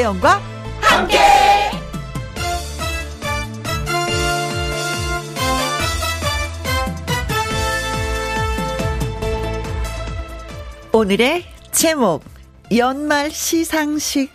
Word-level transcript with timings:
김혜영과 0.00 0.40
함께. 0.80 1.18
오늘의 10.92 11.44
제목 11.70 12.24
연말 12.74 13.30
시상식 13.30 14.32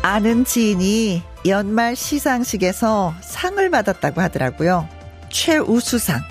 아는 0.00 0.46
지인이 0.46 1.22
연말 1.46 1.94
시상식에서 1.94 3.14
상을 3.20 3.70
받았다고 3.70 4.22
하더라고요. 4.22 4.97
최우수상. 5.30 6.22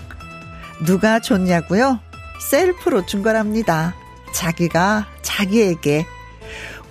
누가 0.86 1.20
줬냐고요? 1.20 2.00
셀프로 2.50 3.06
준 3.06 3.24
거랍니다. 3.24 3.96
자기가 4.34 5.08
자기에게 5.22 6.06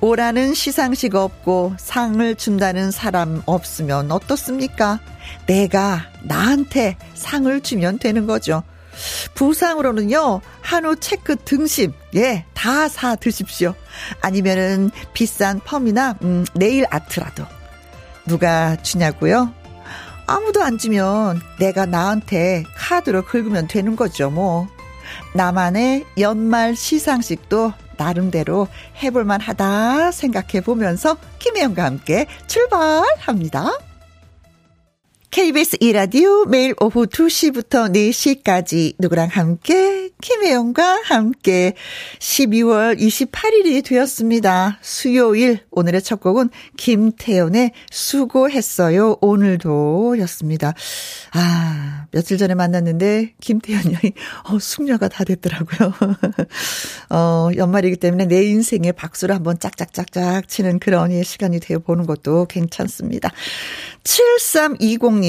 오라는 0.01 0.55
시상식 0.55 1.15
없고 1.15 1.74
상을 1.79 2.34
준다는 2.34 2.91
사람 2.91 3.42
없으면 3.46 4.10
어떻습니까? 4.10 5.01
내가 5.46 6.06
나한테 6.23 6.96
상을 7.15 7.60
주면 7.60 7.98
되는 7.98 8.27
거죠. 8.27 8.62
부상으로는요, 9.34 10.41
한우 10.62 10.96
체크 10.96 11.37
등심, 11.37 11.93
예, 12.15 12.45
다 12.54 12.88
사 12.88 13.15
드십시오. 13.15 13.74
아니면은 14.20 14.91
비싼 15.13 15.60
펌이나, 15.60 16.16
음, 16.23 16.45
네일 16.54 16.87
아트라도. 16.91 17.45
누가 18.26 18.76
주냐고요? 18.76 19.52
아무도 20.27 20.63
안 20.63 20.79
주면 20.79 21.41
내가 21.59 21.87
나한테 21.87 22.65
카드로 22.77 23.24
긁으면 23.24 23.69
되는 23.69 23.96
거죠, 23.96 24.30
뭐. 24.30 24.69
나만의 25.35 26.05
연말 26.19 26.74
시상식도 26.74 27.73
나름대로 27.96 28.69
해볼만 29.02 29.41
하다 29.41 30.10
생각해 30.13 30.63
보면서 30.65 31.16
김혜영과 31.38 31.85
함께 31.85 32.27
출발합니다. 32.47 33.79
KBS 35.37 35.76
이라디오 35.80 36.46
매일 36.46 36.74
오후 36.80 37.04
2시부터 37.04 37.95
4시까지 37.95 38.95
누구랑 38.98 39.29
함께 39.30 40.09
김혜영과 40.23 41.02
함께 41.04 41.74
12월 42.18 42.98
28일이 42.98 43.84
되었습니다. 43.84 44.79
수요일 44.80 45.60
오늘의 45.70 46.01
첫 46.01 46.20
곡은 46.20 46.48
김태연의 46.79 47.73
수고했어요. 47.90 49.18
오늘도 49.20 50.16
였습니다. 50.20 50.73
아, 51.32 52.07
며칠 52.12 52.38
전에 52.38 52.54
만났는데 52.54 53.34
김태연 53.38 53.92
양이 53.92 54.14
어, 54.48 54.59
숙녀가 54.59 55.09
다 55.09 55.23
됐더라고요. 55.24 55.92
어, 57.10 57.51
연말이기 57.54 57.96
때문에 57.96 58.24
내 58.24 58.42
인생에 58.42 58.92
박수를 58.92 59.34
한번 59.34 59.59
짝짝짝짝 59.59 60.48
치는 60.48 60.79
그런 60.79 61.23
시간이 61.23 61.60
되어 61.60 61.80
보는 61.80 62.07
것도 62.07 62.46
괜찮습니다. 62.46 63.30
7320님, 64.04 65.25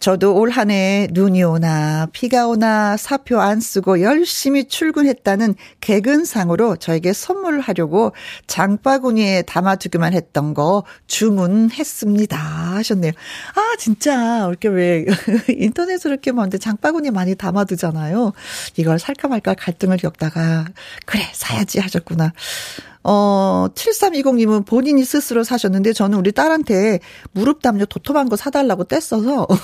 저도 0.00 0.34
올 0.36 0.50
한 0.50 0.70
해 0.70 1.08
눈이 1.12 1.42
오나 1.42 2.06
비가 2.12 2.46
오나 2.46 2.96
사표 2.96 3.40
안 3.40 3.60
쓰고 3.60 4.00
열심히 4.02 4.68
출근했다는 4.68 5.54
개근상으로 5.80 6.76
저에게 6.76 7.12
선물하려고 7.12 8.12
장바구니에 8.46 9.42
담아두기만 9.42 10.12
했던 10.12 10.54
거 10.54 10.84
주문했습니다. 11.06 12.36
하셨네요. 12.38 13.12
아, 13.54 13.76
진짜, 13.78 14.46
이렇게 14.48 14.68
왜, 14.68 15.04
인터넷으로 15.48 16.12
이렇게 16.14 16.32
뭔데 16.32 16.58
장바구니 16.58 17.10
많이 17.10 17.34
담아두잖아요. 17.34 18.32
이걸 18.76 18.98
살까 18.98 19.28
말까 19.28 19.54
갈등을 19.54 19.96
겪다가, 19.98 20.64
그래, 21.06 21.22
사야지 21.32 21.80
하셨구나. 21.80 22.32
어, 23.04 23.66
7320님은 23.74 24.66
본인이 24.66 25.04
스스로 25.04 25.44
사셨는데 25.44 25.92
저는 25.92 26.18
우리 26.18 26.32
딸한테 26.32 27.00
무릎 27.32 27.62
담요 27.62 27.84
도톰한 27.86 28.28
거 28.28 28.36
사달라고 28.36 28.84
뗐어서. 28.84 29.46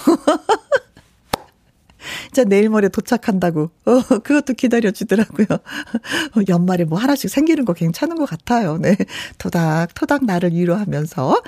자, 2.33 2.45
내일 2.45 2.69
모레 2.69 2.89
도착한다고. 2.89 3.71
어, 3.85 4.01
그것도 4.23 4.55
기다려주더라고요. 4.55 5.47
어, 5.51 6.41
연말에 6.49 6.85
뭐 6.85 6.99
하나씩 6.99 7.31
생기는 7.31 7.65
거 7.65 7.73
괜찮은 7.73 8.17
것 8.17 8.29
같아요. 8.29 8.79
네. 8.79 8.97
토닥, 9.39 9.95
토닥 9.95 10.25
나를 10.25 10.53
위로하면서. 10.53 11.43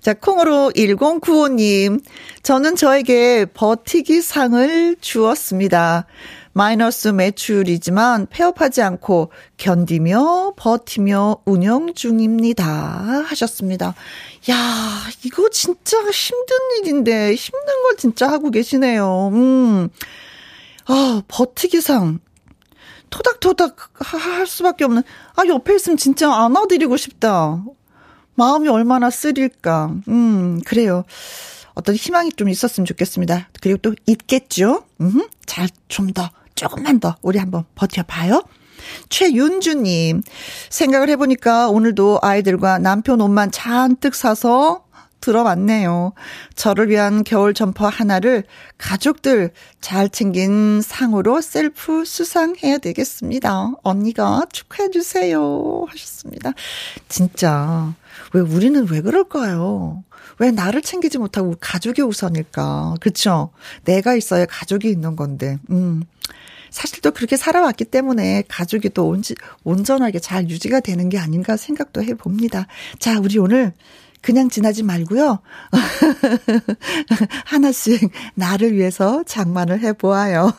자, 0.00 0.14
콩으로 0.14 0.72
1095님. 0.74 2.02
저는 2.42 2.76
저에게 2.76 3.46
버티기 3.46 4.20
상을 4.22 4.96
주었습니다. 5.00 6.06
마이너스 6.56 7.08
매출이지만 7.08 8.28
폐업하지 8.30 8.80
않고 8.80 9.30
견디며 9.58 10.54
버티며 10.56 11.42
운영 11.44 11.92
중입니다. 11.92 12.64
하셨습니다. 13.26 13.94
야, 14.48 14.54
이거 15.22 15.50
진짜 15.50 15.98
힘든 15.98 16.56
일인데 16.78 17.34
힘든 17.34 17.82
걸 17.82 17.96
진짜 17.98 18.28
하고 18.28 18.50
계시네요. 18.50 19.32
음. 19.34 19.88
아, 20.86 21.22
버티기상. 21.28 22.20
토닥토닥 23.10 23.76
할 24.14 24.46
수밖에 24.46 24.84
없는. 24.84 25.02
아, 25.34 25.42
옆에 25.46 25.74
있으면 25.74 25.98
진짜 25.98 26.32
안아드리고 26.32 26.96
싶다. 26.96 27.62
마음이 28.34 28.68
얼마나 28.68 29.10
쓰릴까. 29.10 29.94
음, 30.08 30.62
그래요. 30.64 31.04
어떤 31.74 31.94
희망이 31.94 32.30
좀 32.32 32.48
있었으면 32.48 32.86
좋겠습니다. 32.86 33.50
그리고 33.60 33.78
또 33.82 33.94
있겠죠? 34.06 34.84
음, 35.02 35.28
잘, 35.44 35.68
좀 35.88 36.10
더, 36.14 36.30
조금만 36.56 36.98
더, 36.98 37.14
우리 37.22 37.38
한번 37.38 37.64
버텨봐요. 37.76 38.42
최윤주님, 39.08 40.22
생각을 40.70 41.08
해보니까 41.10 41.68
오늘도 41.68 42.20
아이들과 42.22 42.78
남편 42.78 43.20
옷만 43.20 43.50
잔뜩 43.52 44.14
사서 44.14 44.84
들어왔네요. 45.20 46.12
저를 46.54 46.88
위한 46.88 47.24
겨울 47.24 47.52
점퍼 47.52 47.88
하나를 47.88 48.44
가족들 48.78 49.50
잘 49.80 50.08
챙긴 50.08 50.80
상으로 50.82 51.40
셀프 51.40 52.04
수상해야 52.04 52.78
되겠습니다. 52.78 53.72
언니가 53.82 54.44
축하해주세요. 54.52 55.86
하셨습니다. 55.88 56.52
진짜, 57.08 57.94
왜 58.36 58.42
우리는 58.42 58.86
왜 58.90 59.00
그럴까요? 59.00 60.04
왜 60.38 60.50
나를 60.50 60.82
챙기지 60.82 61.16
못하고 61.16 61.56
가족이 61.58 62.02
우선일까? 62.02 62.96
그쵸? 63.00 63.48
내가 63.84 64.14
있어야 64.14 64.44
가족이 64.44 64.90
있는 64.90 65.16
건데, 65.16 65.58
음. 65.70 66.02
사실 66.68 67.00
또 67.00 67.12
그렇게 67.12 67.38
살아왔기 67.38 67.86
때문에 67.86 68.42
가족이 68.46 68.90
또 68.90 69.08
온지, 69.08 69.34
온전하게 69.64 70.18
잘 70.18 70.50
유지가 70.50 70.80
되는 70.80 71.08
게 71.08 71.16
아닌가 71.16 71.56
생각도 71.56 72.02
해 72.02 72.12
봅니다. 72.12 72.66
자, 72.98 73.18
우리 73.18 73.38
오늘 73.38 73.72
그냥 74.26 74.48
지나지 74.48 74.82
말고요. 74.82 75.38
하나씩 77.46 78.10
나를 78.34 78.74
위해서 78.74 79.22
장만을 79.22 79.78
해보아요. 79.82 80.52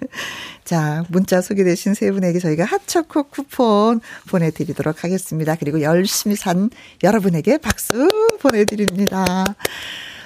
자, 0.64 1.04
문자 1.10 1.42
소개되신 1.42 1.92
세 1.92 2.10
분에게 2.10 2.38
저희가 2.38 2.64
핫초코 2.64 3.24
쿠폰 3.24 4.00
보내드리도록 4.30 5.04
하겠습니다. 5.04 5.56
그리고 5.56 5.82
열심히 5.82 6.36
산 6.36 6.70
여러분에게 7.02 7.58
박수 7.58 8.08
보내드립니다. 8.40 9.44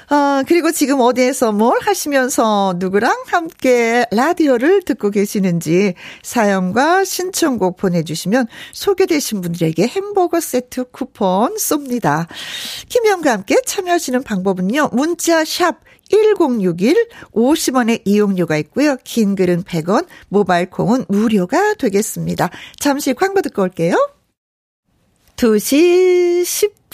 어, 0.08 0.42
그리고 0.46 0.70
지금 0.70 1.00
어디에서 1.00 1.52
뭘 1.52 1.78
하시면서 1.80 2.74
누구랑 2.78 3.24
함께 3.26 4.04
라디오를 4.12 4.82
듣고 4.82 5.10
계시는지 5.10 5.94
사연과 6.22 7.04
신청곡 7.04 7.76
보내주시면 7.76 8.46
소개되신 8.72 9.40
분들에게 9.40 9.86
햄버거 9.86 10.40
세트 10.40 10.90
쿠폰 10.90 11.56
쏩니다. 11.56 12.26
김영과 12.88 13.32
함께 13.32 13.56
참여하시는 13.66 14.22
방법은요. 14.22 14.90
문자 14.92 15.44
샵 15.44 15.80
1061, 16.08 17.08
50원의 17.32 18.02
이용료가 18.04 18.56
있고요. 18.58 18.96
긴 19.02 19.34
글은 19.34 19.64
100원, 19.64 20.06
모바일 20.28 20.70
콩은 20.70 21.06
무료가 21.08 21.74
되겠습니다. 21.74 22.50
잠시 22.78 23.12
광고 23.12 23.42
듣고 23.42 23.62
올게요. 23.62 23.96
2시 25.36 26.42
10분 26.42 26.85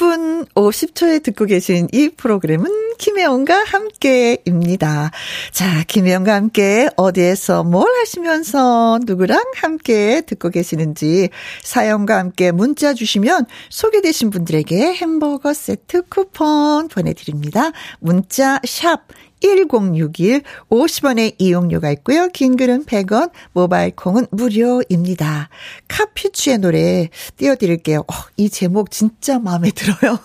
50초에 0.54 1.22
듣고 1.22 1.46
계신 1.46 1.88
이 1.92 2.08
프로그램은 2.08 2.96
김혜영과 2.98 3.64
함께입니다. 3.64 5.10
자, 5.50 5.84
김혜영과 5.86 6.34
함께 6.34 6.88
어디에서 6.96 7.64
뭘 7.64 7.88
하시면서 8.00 9.00
누구랑 9.04 9.42
함께 9.56 10.20
듣고 10.22 10.50
계시는지 10.50 11.30
사연과 11.62 12.18
함께 12.18 12.52
문자 12.52 12.94
주시면 12.94 13.46
소개되신 13.70 14.30
분들에게 14.30 14.94
햄버거 14.94 15.52
세트 15.52 16.02
쿠폰 16.08 16.88
보내드립니다. 16.88 17.70
문자 17.98 18.60
샵 18.64 19.08
1061 19.42 20.42
50원의 20.70 21.34
이용료가 21.38 21.90
있고요. 21.92 22.28
긴 22.28 22.56
글은 22.56 22.84
100원, 22.84 23.30
모바일 23.52 23.94
콩은 23.96 24.26
무료입니다. 24.30 25.48
카피추의 25.88 26.58
노래 26.58 27.08
띄워드릴게요. 27.36 28.00
어, 28.00 28.14
이 28.36 28.48
제목 28.48 28.90
진짜 28.90 29.38
마음에 29.38 29.70
네. 29.70 29.74
들어요. 29.74 30.18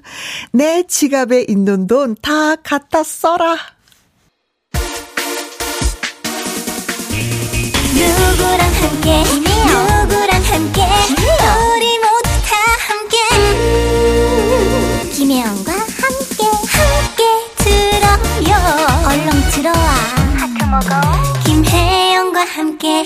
내 0.52 0.84
지갑에 0.86 1.44
있는 1.48 1.86
돈 1.86 2.16
다 2.22 2.56
갖다 2.56 3.02
써라. 3.02 3.56
누구랑 7.94 8.60
함께 8.60 9.91
함께 22.54 23.04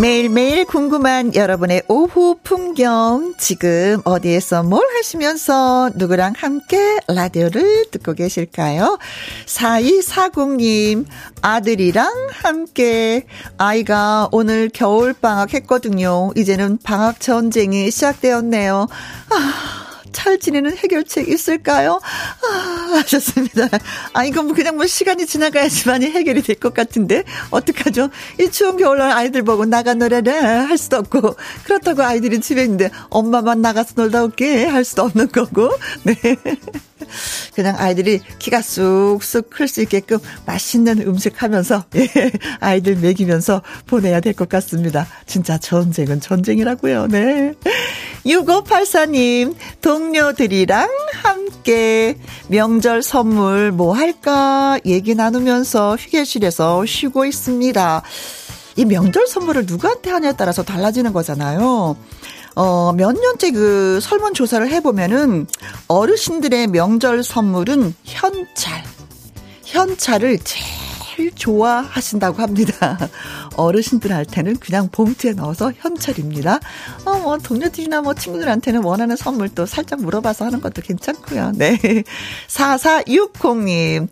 매일매일 0.00 0.64
궁금한 0.64 1.34
여러분의 1.34 1.82
오후 1.86 2.38
풍경 2.42 3.34
지금 3.36 4.00
어디에서 4.04 4.62
뭘 4.62 4.82
하시면서 4.96 5.90
누구랑 5.94 6.32
함께 6.38 7.00
라디오를 7.06 7.84
듣고 7.90 8.14
계실까요? 8.14 8.98
4240님 9.44 11.04
아들이랑 11.42 12.28
함께 12.32 13.26
아이가 13.58 14.30
오늘 14.32 14.70
겨울방학 14.72 15.52
했거든요. 15.52 16.30
이제는 16.34 16.78
방학 16.82 17.20
전쟁이 17.20 17.90
시작되었네요. 17.90 18.86
아 19.28 19.89
잘 20.12 20.38
지내는 20.38 20.76
해결책 20.76 21.28
있을까요? 21.28 22.00
아, 22.02 22.96
하셨습니다. 22.96 23.68
아, 24.12 24.24
이건 24.24 24.46
뭐 24.46 24.54
그냥 24.54 24.76
뭐 24.76 24.86
시간이 24.86 25.26
지나가야지만이 25.26 26.06
해결이 26.10 26.42
될 26.42 26.56
것 26.60 26.74
같은데, 26.74 27.24
어떡하죠? 27.50 28.10
이 28.38 28.50
추운 28.50 28.76
겨울날 28.76 29.12
아이들 29.12 29.42
보고 29.42 29.64
나가 29.64 29.94
놀아라 29.94 30.68
할 30.68 30.76
수도 30.76 30.98
없고, 30.98 31.36
그렇다고 31.64 32.02
아이들이 32.02 32.40
집에 32.40 32.62
있는데 32.62 32.90
엄마만 33.08 33.62
나가서 33.62 33.94
놀다 33.96 34.24
올게 34.24 34.66
할 34.66 34.84
수도 34.84 35.02
없는 35.02 35.28
거고, 35.28 35.70
네. 36.04 36.14
그냥 37.54 37.76
아이들이 37.78 38.20
키가 38.38 38.62
쑥쑥 38.62 39.50
클 39.50 39.68
수 39.68 39.80
있게끔 39.82 40.18
맛있는 40.46 41.00
음식 41.02 41.42
하면서, 41.42 41.84
예, 41.96 42.08
아이들 42.60 42.96
먹이면서 42.96 43.62
보내야 43.86 44.20
될 44.20 44.34
것 44.34 44.48
같습니다. 44.48 45.06
진짜 45.26 45.58
전쟁은 45.58 46.20
전쟁이라고요, 46.20 47.06
네. 47.08 47.54
6584님, 48.26 49.54
동료들이랑 49.80 50.88
함께 51.22 52.16
명절 52.48 53.02
선물 53.02 53.72
뭐 53.72 53.94
할까 53.94 54.78
얘기 54.86 55.14
나누면서 55.14 55.96
휴게실에서 55.96 56.84
쉬고 56.86 57.24
있습니다. 57.24 58.02
이 58.76 58.84
명절 58.84 59.26
선물을 59.26 59.66
누구한테 59.66 60.10
하냐에 60.10 60.32
따라서 60.36 60.62
달라지는 60.62 61.12
거잖아요. 61.12 61.96
어, 62.56 62.92
몇 62.92 63.12
년째 63.12 63.50
그 63.52 64.00
설문조사를 64.00 64.68
해보면은 64.70 65.46
어르신들의 65.88 66.68
명절 66.68 67.22
선물은 67.22 67.94
현찰. 68.04 68.82
현찰을 69.64 70.38
제일 70.42 71.32
좋아하신다고 71.34 72.42
합니다. 72.42 72.98
어르신들한테는 73.56 74.56
그냥 74.56 74.88
봉투에 74.90 75.32
넣어서 75.32 75.72
현찰입니다. 75.76 76.60
어, 77.04 77.18
뭐, 77.18 77.38
동료들이나 77.38 78.00
뭐 78.02 78.14
친구들한테는 78.14 78.82
원하는 78.82 79.16
선물 79.16 79.48
또 79.50 79.66
살짝 79.66 80.00
물어봐서 80.00 80.46
하는 80.46 80.60
것도 80.60 80.82
괜찮고요. 80.82 81.52
네. 81.54 81.78
4460님, 82.48 84.08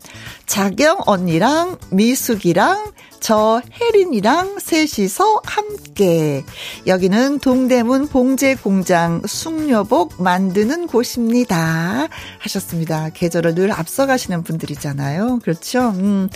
자경 0.46 0.98
언니랑 1.06 1.78
미숙이랑 1.90 2.92
저 3.20 3.60
혜린이랑 3.80 4.58
셋이서 4.58 5.42
함께. 5.44 6.44
여기는 6.86 7.38
동대문 7.40 8.08
봉제 8.08 8.56
공장 8.56 9.22
숙녀복 9.26 10.22
만드는 10.22 10.86
곳입니다. 10.86 12.08
하셨습니다. 12.38 13.10
계절을 13.10 13.54
늘 13.54 13.72
앞서가시는 13.72 14.42
분들이잖아요. 14.44 15.40
그렇죠? 15.42 15.90
음. 15.96 16.28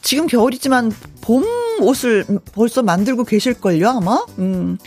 지금 0.00 0.26
겨울이지만 0.26 0.92
봄 1.20 1.44
옷을 1.80 2.24
벌써 2.52 2.82
만들고 2.82 3.24
계실걸요, 3.24 3.88
아마? 3.88 4.24
음. 4.38 4.78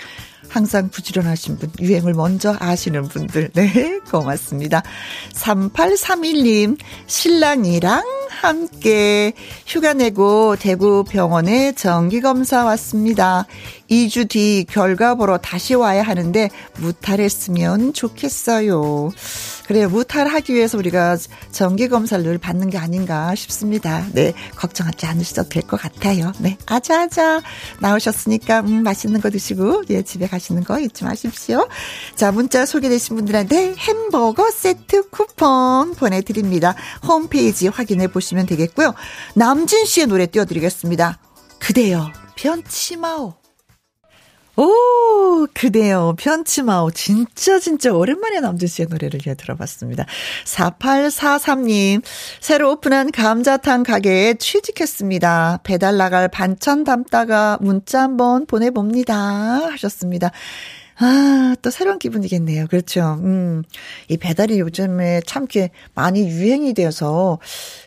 항상 0.50 0.90
부지런하신 0.90 1.58
분, 1.58 1.72
유행을 1.80 2.14
먼저 2.14 2.56
아시는 2.60 3.08
분들, 3.08 3.52
네, 3.54 4.00
고맙습니다. 4.10 4.84
3831님, 5.34 6.78
신랑이랑 7.08 8.04
함께 8.30 9.34
휴가 9.66 9.94
내고 9.94 10.56
대구 10.56 11.04
병원에 11.04 11.74
정기검사 11.74 12.66
왔습니다. 12.66 13.46
2주 13.90 14.30
뒤 14.30 14.66
결과 14.70 15.16
보러 15.16 15.38
다시 15.38 15.74
와야 15.74 16.04
하는데 16.04 16.50
무탈했으면 16.78 17.94
좋겠어요. 17.94 19.12
그래요. 19.68 19.90
무탈하기 19.90 20.54
위해서 20.54 20.78
우리가 20.78 21.18
정기 21.52 21.88
검사를 21.90 22.24
늘 22.24 22.38
받는 22.38 22.70
게 22.70 22.78
아닌가 22.78 23.34
싶습니다. 23.36 24.06
네. 24.14 24.34
걱정하지 24.56 25.06
않으셔도 25.08 25.50
될 25.50 25.64
것 25.66 25.82
같아요. 25.82 26.32
네. 26.40 26.58
아자아자. 26.68 27.42
나오셨으니까, 27.80 28.60
음, 28.62 28.84
맛있는 28.84 29.22
거 29.22 29.32
드시고, 29.32 29.86
예, 29.90 30.04
집에 30.04 30.28
가시는 30.28 30.64
거 30.64 30.80
잊지 30.80 31.04
마십시오. 31.04 31.68
자, 32.16 32.32
문자 32.32 32.66
소개되신 32.68 33.16
분들한테 33.16 33.74
햄버거 33.78 34.52
세트 34.52 35.10
쿠폰 35.10 35.96
보내드립니다. 35.96 36.76
홈페이지 37.08 37.68
확인해 37.68 38.08
보시면 38.08 38.46
되겠고요. 38.46 38.94
남진 39.34 39.86
씨의 39.86 40.08
노래 40.08 40.28
띄워드리겠습니다. 40.28 41.18
그대여, 41.60 42.12
변치 42.36 42.98
마오. 42.98 43.34
오, 44.58 45.48
그대요. 45.54 46.16
편치마오. 46.18 46.92
진짜, 46.92 47.60
진짜 47.60 47.92
오랜만에 47.92 48.40
남준 48.40 48.68
씨의 48.68 48.88
노래를 48.90 49.20
예, 49.28 49.34
들어봤습니다. 49.34 50.06
4843님, 50.46 52.02
새로 52.40 52.72
오픈한 52.72 53.12
감자탕 53.12 53.84
가게에 53.84 54.36
취직했습니다. 54.36 55.60
배달 55.64 55.98
나갈 55.98 56.30
반찬 56.30 56.86
담다가 56.86 57.58
문자 57.60 58.02
한번 58.02 58.46
보내봅니다. 58.46 59.16
하셨습니다. 59.72 60.32
아, 61.00 61.56
또 61.62 61.70
새로운 61.70 62.00
기분이겠네요. 62.00 62.68
그렇죠. 62.68 63.20
음, 63.22 63.64
이 64.08 64.16
배달이 64.16 64.60
요즘에 64.62 65.20
참 65.28 65.44
이렇게 65.44 65.72
많이 65.94 66.30
유행이 66.30 66.74
되어서 66.74 67.40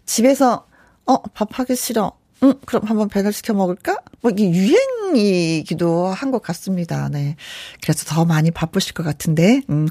집에서, 0.04 0.66
어, 1.06 1.22
밥하기 1.22 1.75
싫어. 1.76 2.12
응, 2.42 2.54
그럼 2.66 2.82
한번 2.84 3.08
배달시켜 3.08 3.54
먹을까? 3.54 3.96
뭐, 4.20 4.30
이게 4.32 4.50
유행이기도 4.50 6.06
한 6.08 6.30
것 6.30 6.42
같습니다. 6.42 7.08
네. 7.08 7.37
그래서 7.82 8.04
더 8.04 8.25
많이 8.25 8.50
바쁘실 8.50 8.92
것 8.94 9.02
같은데, 9.02 9.62
음, 9.70 9.88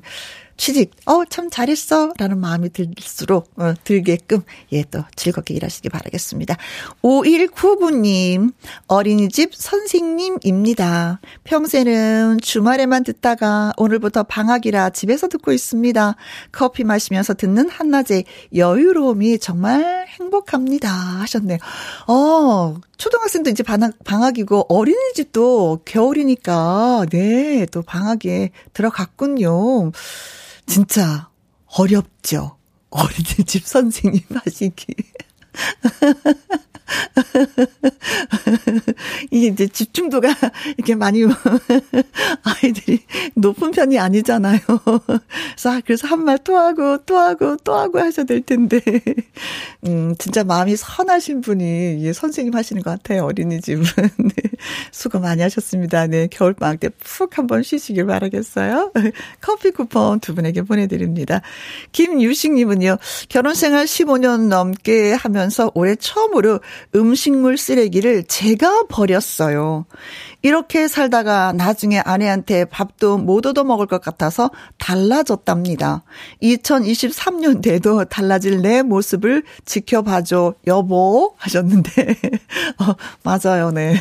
취직, 0.57 0.91
어, 1.05 1.23
참 1.25 1.49
잘했어. 1.51 2.13
라는 2.17 2.39
마음이 2.39 2.69
들수록, 2.71 3.51
어, 3.57 3.73
들게끔, 3.83 4.41
예, 4.71 4.83
또 4.83 5.03
즐겁게 5.15 5.53
일하시기 5.53 5.89
바라겠습니다. 5.89 6.57
5199님, 7.03 8.53
어린이집 8.87 9.53
선생님입니다. 9.53 11.21
평소에는 11.43 12.39
주말에만 12.41 13.03
듣다가 13.03 13.71
오늘부터 13.77 14.23
방학이라 14.23 14.89
집에서 14.89 15.27
듣고 15.27 15.53
있습니다. 15.53 16.15
커피 16.51 16.83
마시면서 16.83 17.35
듣는 17.35 17.69
한낮의 17.69 18.25
여유로움이 18.55 19.37
정말 19.37 20.07
행복합니다. 20.07 20.89
하셨네요. 20.89 21.59
어, 22.07 22.75
초등학생도 22.97 23.51
이제 23.51 23.61
방학, 23.61 23.93
방학이고 24.03 24.65
어린이집도 24.69 25.81
겨울이니까, 25.85 27.05
네, 27.11 27.67
또 27.71 27.83
방학에 27.83 28.49
들어갔군요. 28.73 29.91
진짜 30.67 31.29
어렵죠. 31.65 32.57
어린이집 32.89 33.65
선생님 33.65 34.21
하시기. 34.29 34.85
이게 39.31 39.47
이제 39.47 39.67
집중도가 39.67 40.29
이렇게 40.77 40.95
많이 40.95 41.23
아이들이 42.43 42.99
높은 43.35 43.71
편이 43.71 43.97
아니잖아요. 43.99 44.59
그래서 45.55 45.81
그래서 45.85 46.07
한 46.07 46.23
말 46.23 46.37
또 46.43 46.57
하고 46.57 46.97
또 47.05 47.17
하고 47.17 47.55
또 47.63 47.73
하고 47.75 47.99
하셔야 47.99 48.25
될 48.25 48.41
텐데. 48.41 48.81
음, 49.85 50.15
진짜 50.17 50.43
마음이 50.43 50.75
선하신 50.75 51.41
분이 51.41 52.03
예, 52.05 52.13
선생님 52.13 52.53
하시는 52.53 52.81
것 52.81 52.91
같아요. 52.91 53.25
어린이집은. 53.25 53.83
네. 54.17 54.33
수고 54.91 55.19
많이 55.19 55.41
하셨습니다. 55.41 56.07
네. 56.07 56.27
겨울방학 56.27 56.79
때 56.79 56.89
푹 57.03 57.37
한번 57.37 57.63
쉬시길 57.63 58.05
바라겠어요. 58.05 58.91
커피 59.41 59.71
쿠폰 59.71 60.19
두 60.19 60.35
분에게 60.35 60.61
보내드립니다. 60.63 61.41
김유식님은요. 61.91 62.97
결혼 63.29 63.55
생활 63.55 63.85
15년 63.85 64.47
넘게 64.47 65.13
하면서 65.13 65.71
올해 65.73 65.95
처음으로 65.95 66.59
음식물 66.95 67.57
쓰레기를 67.57 68.23
제가 68.23 68.85
버렸어요. 68.89 69.85
이렇게 70.41 70.87
살다가 70.87 71.51
나중에 71.51 71.99
아내한테 71.99 72.65
밥도 72.65 73.17
못 73.17 73.45
얻어 73.45 73.63
먹을 73.63 73.85
것 73.87 74.01
같아서 74.01 74.51
달라졌답니다. 74.77 76.03
2023년대도 76.41 78.07
달라질 78.09 78.61
내 78.61 78.81
모습을 78.83 79.43
지켜봐줘, 79.65 80.53
여보. 80.67 81.33
하셨는데, 81.37 81.91
어, 82.79 82.95
맞아요, 83.23 83.71
네. 83.71 83.95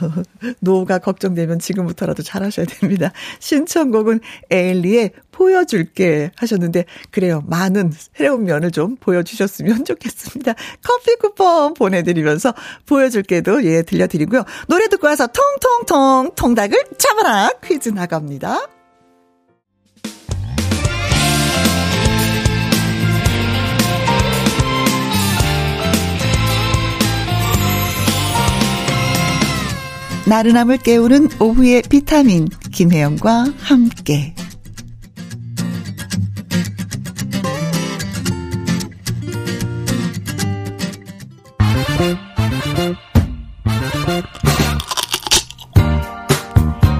어, 0.00 0.22
노후가 0.60 0.98
걱정되면 0.98 1.58
지금부터라도 1.58 2.22
잘하셔야 2.22 2.66
됩니다. 2.66 3.12
신청곡은 3.38 4.20
에일리의 4.50 5.12
보여줄게 5.40 6.32
하셨는데 6.36 6.84
그래요. 7.10 7.42
많은 7.46 7.92
새로운 8.12 8.44
면을 8.44 8.70
좀 8.70 8.96
보여주셨으면 8.96 9.86
좋겠습니다. 9.86 10.52
커피 10.84 11.16
쿠폰 11.16 11.72
보내드리면서 11.72 12.52
보여줄게도 12.84 13.64
예 13.64 13.80
들려드리고요. 13.80 14.44
노래 14.68 14.88
듣고 14.88 15.06
와서 15.06 15.26
통통통 15.26 16.34
통닭을 16.36 16.76
잡아라 16.98 17.50
퀴즈 17.64 17.88
나갑니다. 17.88 18.68
나른함을 30.28 30.76
깨우는 30.76 31.40
오후의 31.40 31.82
비타민 31.88 32.46
김혜영과 32.72 33.46
함께 33.58 34.34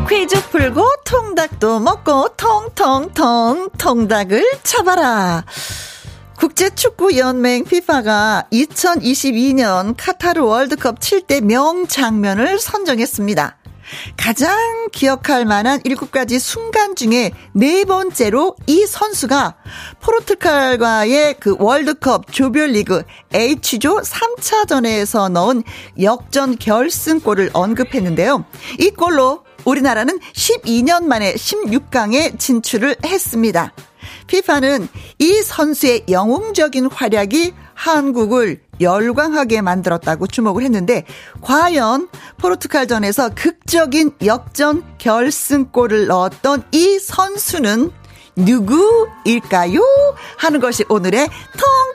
퀴즈 0.09 0.49
풀고 0.51 0.85
통닭도 1.05 1.81
먹고 1.81 2.29
통통통 2.37 3.71
통닭을 3.79 4.45
쳐봐라. 4.63 5.45
국제축구연맹 6.37 7.65
피파가 7.65 8.47
2022년 8.53 9.95
카타르 9.97 10.43
월드컵 10.43 10.99
7대 10.99 11.43
명장면을 11.43 12.59
선정했습니다. 12.59 13.60
가장 14.17 14.89
기억할 14.93 15.45
만한 15.45 15.81
7가지 15.81 16.39
순간 16.39 16.95
중에 16.95 17.33
네 17.53 17.85
번째로 17.85 18.57
이 18.67 18.87
선수가 18.87 19.57
포르투갈과의 20.01 21.37
그 21.41 21.57
월드컵 21.59 22.33
조별리그 22.33 23.03
H조 23.33 24.01
3차전에서 24.01 25.31
넣은 25.33 25.63
역전 26.01 26.57
결승골을 26.57 27.51
언급했는데요. 27.53 28.45
이 28.79 28.91
골로 28.91 29.45
우리나라는 29.65 30.19
12년 30.35 31.05
만에 31.05 31.35
16강에 31.35 32.39
진출을 32.39 32.97
했습니다. 33.05 33.73
피파는 34.27 34.89
이 35.19 35.43
선수의 35.43 36.05
영웅적인 36.09 36.87
활약이 36.87 37.53
한국을 37.81 38.61
열광하게 38.79 39.63
만들었다고 39.63 40.27
주목을 40.27 40.63
했는데 40.65 41.07
과연 41.41 42.09
포르투갈전에서 42.37 43.31
극적인 43.35 44.17
역전 44.27 44.85
결승골을 44.99 46.07
넣었던 46.07 46.65
이 46.73 46.99
선수는 46.99 47.91
누구일까요? 48.37 49.81
하는 50.37 50.61
것이 50.61 50.85
오늘의 50.91 51.29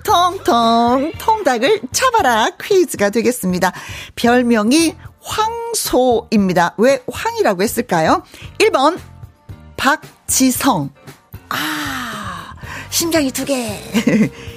통통통 0.03 1.11
통닭을 1.19 1.81
쳐봐라 1.91 2.49
퀴즈가 2.61 3.11
되겠습니다. 3.11 3.71
별명이 4.15 4.95
황소입니다. 5.21 6.73
왜 6.79 7.03
황이라고 7.11 7.61
했을까요? 7.61 8.23
1번 8.57 8.97
박지성. 9.77 10.89
아, 11.49 12.55
심장이 12.89 13.31
두 13.31 13.45
개. 13.45 13.79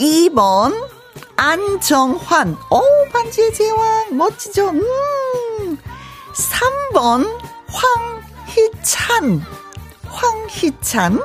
2번 0.00 0.88
안정환. 1.36 2.56
오, 2.70 2.82
반지의 3.12 3.52
제왕. 3.52 4.16
멋지죠? 4.16 4.70
음. 4.70 5.78
3번 6.92 7.38
황희찬. 7.68 9.44
황희찬. 10.08 11.20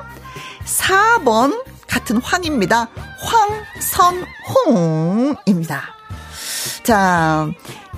4번 0.66 1.64
같은 1.88 2.18
황입니다. 2.22 2.90
황선홍입니다. 4.66 5.84
자, 6.84 7.48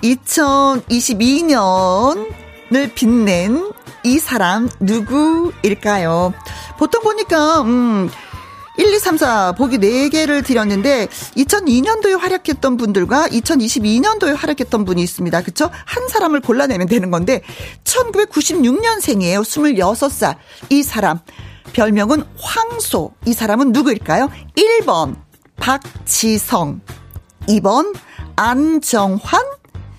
2022년을 0.03 2.93
빛낸 2.93 3.71
이 4.03 4.19
사람 4.19 4.69
누구일까요? 4.79 6.33
보통 6.77 7.01
보니까, 7.03 7.61
음, 7.61 8.11
1, 8.77 8.93
2, 8.93 8.99
3, 8.99 9.17
4 9.17 9.51
보기 9.53 9.79
4개를 9.79 10.45
드렸는데 10.45 11.07
2002년도에 11.35 12.17
활약했던 12.17 12.77
분들과 12.77 13.27
2022년도에 13.29 14.35
활약했던 14.35 14.85
분이 14.85 15.01
있습니다. 15.01 15.41
그쵸? 15.41 15.69
한 15.85 16.07
사람을 16.07 16.41
골라내면 16.41 16.87
되는 16.87 17.11
건데 17.11 17.41
1996년생이에요. 17.83 19.41
26살. 19.41 20.35
이 20.69 20.83
사람. 20.83 21.19
별명은 21.73 22.23
황소. 22.39 23.13
이 23.25 23.33
사람은 23.33 23.71
누구일까요? 23.71 24.29
1번 24.55 25.15
박지성. 25.57 26.81
2번 27.47 27.95
안정환. 28.35 29.41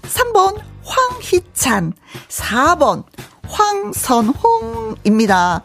3번 0.03 0.61
황희찬. 0.85 1.93
4번 2.29 3.05
황선홍입니다. 3.49 5.63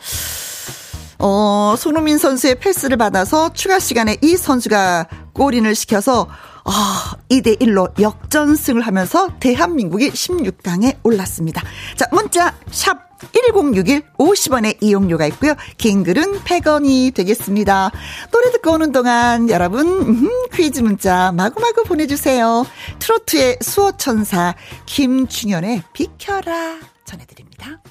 어, 1.26 1.76
손흥민 1.78 2.18
선수의 2.18 2.56
패스를 2.60 2.98
받아서 2.98 3.54
추가 3.54 3.80
시간에 3.80 4.18
이 4.22 4.36
선수가 4.36 5.08
골인을 5.32 5.74
시켜서 5.74 6.28
아, 6.66 7.14
2대 7.30 7.62
1로 7.62 7.98
역전승을 7.98 8.82
하면서 8.82 9.30
대한민국이 9.40 10.10
16강에 10.10 10.98
올랐습니다. 11.02 11.62
자, 11.96 12.08
문자 12.12 12.54
샵 12.72 12.98
1061, 13.32 14.02
50원의 14.18 14.78
이용료가 14.82 15.26
있고요. 15.28 15.54
긴 15.78 16.04
글은 16.04 16.42
100원이 16.42 17.14
되겠습니다. 17.14 17.92
노래 18.30 18.52
듣고 18.52 18.74
오는 18.74 18.92
동안 18.92 19.50
여러분 19.50 19.88
음, 19.88 20.30
퀴즈 20.52 20.82
문자 20.82 21.32
마구마구 21.32 21.86
보내주세요. 21.86 22.66
트로트의 23.00 23.60
수호천사 23.62 24.56
김중현의 24.88 25.84
비켜라 25.94 26.80
전해드립니다. 27.06 27.82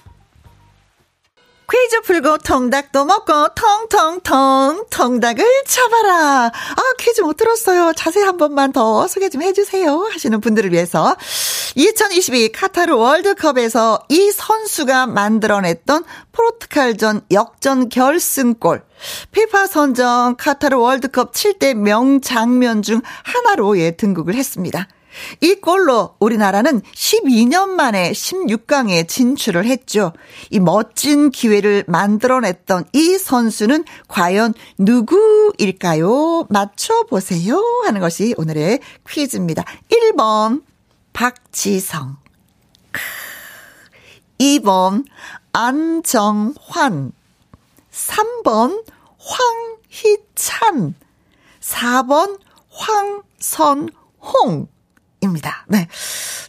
퀴즈 1.72 2.02
풀고 2.02 2.36
통닭도 2.38 3.06
먹고 3.06 3.32
통통통 3.54 4.84
통닭을 4.90 5.42
쳐봐라. 5.66 6.52
아 6.52 6.82
퀴즈 6.98 7.22
못 7.22 7.38
들었어요. 7.38 7.94
자세히 7.96 8.24
한 8.24 8.36
번만 8.36 8.72
더 8.72 9.08
소개 9.08 9.30
좀 9.30 9.40
해주세요. 9.40 10.10
하시는 10.12 10.38
분들을 10.38 10.70
위해서 10.70 11.16
2022 11.74 12.52
카타르 12.52 12.94
월드컵에서 12.94 14.04
이 14.10 14.32
선수가 14.32 15.06
만들어냈던 15.06 16.04
포르투갈전 16.32 17.22
역전 17.30 17.88
결승골 17.88 18.84
피파 19.30 19.66
선정 19.66 20.36
카타르 20.36 20.76
월드컵 20.76 21.32
7대 21.32 21.72
명장면 21.72 22.82
중 22.82 23.00
하나로 23.22 23.78
예 23.78 23.92
등극을 23.92 24.34
했습니다. 24.34 24.88
이 25.40 25.56
골로 25.56 26.16
우리나라는 26.18 26.80
12년 26.80 27.70
만에 27.70 28.12
16강에 28.12 29.08
진출을 29.08 29.66
했죠. 29.66 30.12
이 30.50 30.60
멋진 30.60 31.30
기회를 31.30 31.84
만들어냈던 31.86 32.86
이 32.92 33.18
선수는 33.18 33.84
과연 34.08 34.54
누구일까요? 34.78 36.46
맞춰보세요. 36.48 37.62
하는 37.84 38.00
것이 38.00 38.34
오늘의 38.36 38.80
퀴즈입니다. 39.08 39.64
1번, 39.90 40.62
박지성. 41.12 42.16
2번, 44.38 45.04
안정환. 45.52 47.12
3번, 47.92 48.84
황희찬. 49.18 50.94
4번, 51.60 52.40
황선홍. 52.70 54.71
입니다. 55.22 55.64
네. 55.68 55.88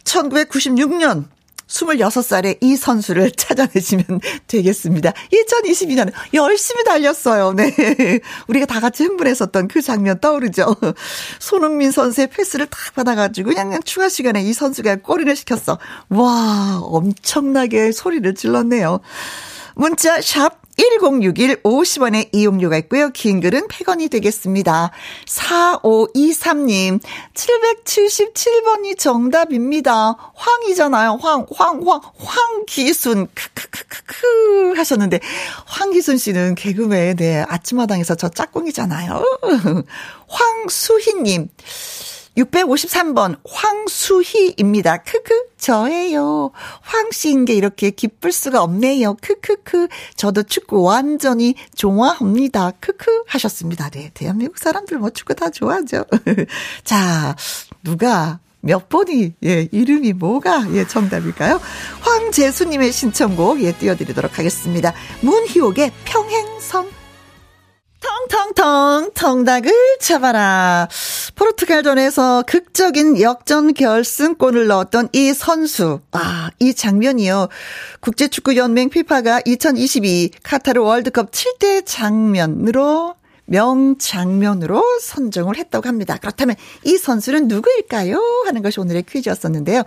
1996년 0.04 1.24
26살에 1.66 2.58
이 2.60 2.76
선수를 2.76 3.30
찾아내시면 3.36 4.20
되겠습니다. 4.46 5.12
2022년 5.32 6.12
열심히 6.34 6.84
달렸어요. 6.84 7.52
네. 7.52 7.72
우리가 8.48 8.66
다 8.66 8.80
같이 8.80 9.04
흥분했었던 9.04 9.68
그 9.68 9.82
장면 9.82 10.20
떠오르죠. 10.20 10.76
손흥민 11.40 11.90
선수의 11.90 12.28
패스를 12.28 12.66
딱 12.66 12.94
받아가지고 12.94 13.50
그냥, 13.50 13.80
추가 13.84 14.08
시간에 14.08 14.42
이 14.42 14.52
선수가 14.52 14.96
골인을 14.96 15.36
시켰어. 15.36 15.78
와, 16.10 16.80
엄청나게 16.82 17.92
소리를 17.92 18.34
질렀네요. 18.34 19.00
문자 19.74 20.20
샵 20.20 20.64
1061 20.76 21.62
50원의 21.62 22.30
이용료가 22.32 22.76
있고요. 22.78 23.10
긴 23.10 23.40
글은 23.40 23.68
100원이 23.68 24.10
되겠습니다. 24.10 24.90
4523님, 25.26 27.00
777번이 27.34 28.98
정답입니다. 28.98 30.16
황이잖아요. 30.34 31.18
황, 31.22 31.46
황, 31.54 31.80
황, 31.86 32.00
황기순. 32.18 33.28
크크크크크 33.34 34.74
하셨는데, 34.76 35.20
황기순 35.66 36.18
씨는 36.18 36.54
개그맨, 36.56 37.16
네, 37.16 37.44
아침마당에서 37.46 38.16
저 38.16 38.28
짝꿍이잖아요. 38.28 39.22
황수희님, 40.26 41.48
653번 42.36 43.38
황수희입니다. 43.48 44.98
크크 44.98 45.48
저예요. 45.56 46.50
황씨인 46.80 47.44
게 47.44 47.54
이렇게 47.54 47.90
기쁠 47.90 48.32
수가 48.32 48.62
없네요. 48.62 49.16
크크크 49.20 49.88
저도 50.16 50.42
축구 50.42 50.82
완전히 50.82 51.54
좋아합니다. 51.74 52.72
크크 52.80 53.24
하셨습니다. 53.26 53.88
네, 53.90 54.10
대한민국 54.14 54.58
사람들 54.58 54.98
뭐 54.98 55.10
축구 55.10 55.34
다 55.34 55.50
좋아하죠. 55.50 56.04
자, 56.84 57.36
누가 57.82 58.40
몇 58.60 58.88
번이, 58.88 59.34
예, 59.44 59.68
이름이 59.70 60.14
뭐가, 60.14 60.66
예, 60.72 60.86
정답일까요? 60.86 61.60
황재수님의 62.00 62.92
신청곡, 62.92 63.62
예, 63.62 63.72
띄워드리도록 63.72 64.38
하겠습니다. 64.38 64.94
문희옥의 65.20 65.92
평행선. 66.06 67.03
통 68.04 68.28
텅텅텅 68.28 69.12
통닭을 69.14 69.72
잡아라. 69.98 70.88
포르투갈전에서 71.36 72.44
극적인 72.46 73.18
역전 73.22 73.72
결승골을 73.72 74.66
넣었던 74.66 75.08
이 75.12 75.32
선수. 75.32 76.00
아, 76.12 76.50
이 76.58 76.74
장면이요. 76.74 77.48
국제축구연맹 78.00 78.90
피파가 78.90 79.40
2022 79.46 80.32
카타르 80.42 80.82
월드컵 80.82 81.30
7대 81.30 81.86
장면으로 81.86 83.14
명장면으로 83.46 84.82
선정을 85.00 85.56
했다고 85.56 85.88
합니다. 85.88 86.16
그렇다면 86.18 86.56
이 86.84 86.96
선수는 86.96 87.48
누구일까요? 87.48 88.18
하는 88.46 88.62
것이 88.62 88.80
오늘의 88.80 89.04
퀴즈였었는데요. 89.08 89.82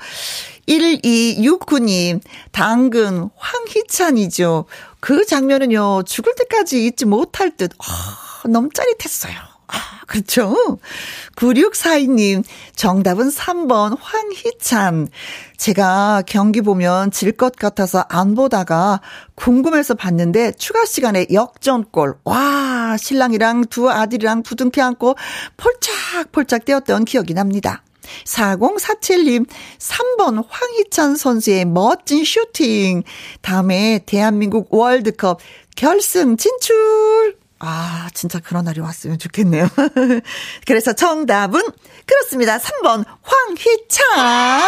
1269님, 0.68 2.22
당근 2.52 3.30
황희찬이죠. 3.36 4.66
그 5.08 5.26
장면은요, 5.26 6.04
죽을 6.04 6.36
때까지 6.36 6.86
잊지 6.86 7.06
못할 7.06 7.56
듯, 7.56 7.72
아, 7.80 8.42
너무 8.50 8.68
짜릿했어요. 8.74 9.36
아, 9.68 10.02
그렇죠. 10.06 10.54
9642님, 11.38 12.44
정답은 12.76 13.30
3번 13.30 13.96
황희찬. 14.02 15.08
제가 15.56 16.24
경기 16.28 16.60
보면 16.60 17.12
질 17.12 17.32
것 17.38 17.56
같아서 17.56 18.04
안 18.10 18.36
보다가 18.36 19.00
궁금해서 19.36 19.94
봤는데 19.96 20.52
추가 20.58 20.84
시간에 20.84 21.26
역전골. 21.32 22.16
와, 22.26 22.98
신랑이랑 23.00 23.68
두 23.68 23.90
아들이랑 23.90 24.44
부둥켜 24.44 24.84
안고 24.84 25.16
폴짝폴짝 25.56 26.66
뛰었던 26.66 27.06
기억이 27.06 27.34
납니다. 27.34 27.82
4047님, 28.26 29.48
3번 29.80 30.46
황희찬 30.48 31.16
선수의 31.16 31.66
멋진 31.66 32.24
슈팅. 32.24 33.04
다음에 33.42 34.00
대한민국 34.06 34.74
월드컵 34.74 35.40
결승 35.76 36.38
진출. 36.38 37.36
아, 37.60 38.10
진짜 38.14 38.40
그런 38.40 38.66
날이 38.66 38.80
왔으면 38.80 39.18
좋겠네요. 39.18 39.68
그래서 40.66 40.94
정답은 40.94 41.62
그렇습니다. 42.06 42.60
3번 42.60 43.04
황희찬입니다. 43.24 44.68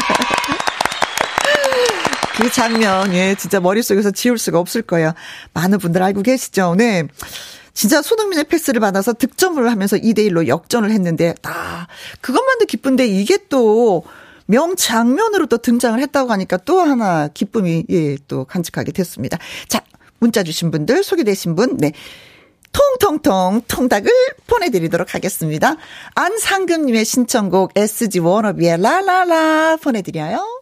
그 2.36 2.50
장면, 2.50 3.12
예, 3.14 3.34
진짜 3.34 3.60
머릿속에서 3.60 4.10
지울 4.10 4.38
수가 4.38 4.58
없을 4.58 4.82
거예요. 4.82 5.12
많은 5.52 5.78
분들 5.78 6.02
알고 6.02 6.22
계시죠? 6.22 6.74
네. 6.76 7.04
진짜 7.72 8.02
손흥민의 8.02 8.44
패스를 8.44 8.80
받아서 8.80 9.12
득점을 9.12 9.70
하면서 9.70 9.96
2대1로 9.96 10.46
역전을 10.46 10.90
했는데, 10.90 11.34
아, 11.42 11.86
그것만도 12.20 12.66
기쁜데 12.66 13.06
이게 13.06 13.38
또 13.48 14.04
명장면으로 14.46 15.46
또 15.46 15.58
등장을 15.58 15.98
했다고 16.00 16.32
하니까 16.32 16.56
또 16.58 16.80
하나 16.80 17.28
기쁨이, 17.28 17.84
예, 17.90 18.16
또 18.28 18.44
간직하게 18.44 18.92
됐습니다. 18.92 19.38
자, 19.68 19.82
문자 20.18 20.42
주신 20.42 20.70
분들 20.70 21.02
소개되신 21.02 21.54
분, 21.54 21.76
네. 21.78 21.92
통통통 22.72 23.62
통닭을 23.66 24.12
보내드리도록 24.46 25.14
하겠습니다. 25.14 25.76
안상금님의 26.14 27.04
신청곡 27.04 27.72
SG 27.74 28.20
워너비의 28.20 28.80
라라라 28.80 29.76
보내드려요. 29.82 30.59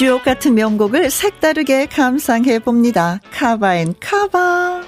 주옥 0.00 0.24
같은 0.24 0.54
명곡을 0.54 1.10
색다르게 1.10 1.84
감상해 1.84 2.58
봅니다. 2.60 3.20
카바앤 3.32 3.92
카바. 4.00 4.80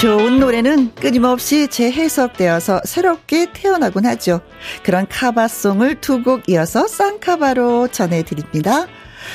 좋은 0.00 0.40
노래는 0.40 0.96
끊임없이 0.96 1.68
재해석되어서 1.68 2.80
새롭게 2.84 3.52
태어나곤 3.52 4.06
하죠. 4.06 4.40
그런 4.82 5.06
카바송을 5.08 6.00
두 6.00 6.24
곡 6.24 6.48
이어서 6.48 6.88
쌍카바로 6.88 7.86
전해드립니다. 7.86 8.88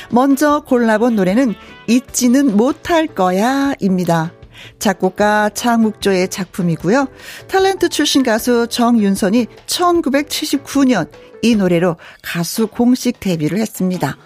먼저 0.09 0.65
골라본 0.67 1.15
노래는 1.15 1.55
잊지는 1.87 2.57
못할 2.57 3.07
거야 3.07 3.73
입니다. 3.79 4.33
작곡가 4.79 5.49
장욱조의 5.49 6.29
작품이고요. 6.29 7.07
탤런트 7.47 7.89
출신 7.89 8.23
가수 8.23 8.67
정윤선이 8.67 9.47
1979년 9.65 11.09
이 11.41 11.55
노래로 11.55 11.97
가수 12.21 12.67
공식 12.67 13.19
데뷔를 13.19 13.59
했습니다. 13.59 14.17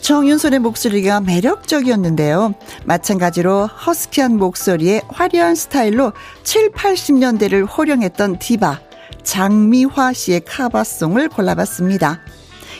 정윤선의 0.00 0.60
목소리가 0.60 1.20
매력적이었는데요. 1.20 2.54
마찬가지로 2.84 3.66
허스키한 3.66 4.36
목소리에 4.36 5.02
화려한 5.08 5.54
스타일로 5.54 6.12
7, 6.44 6.70
80년대를 6.72 7.66
호령했던 7.76 8.38
디바 8.38 8.80
장미화 9.24 10.12
씨의 10.12 10.42
카바송을 10.44 11.28
골라봤습니다. 11.28 12.20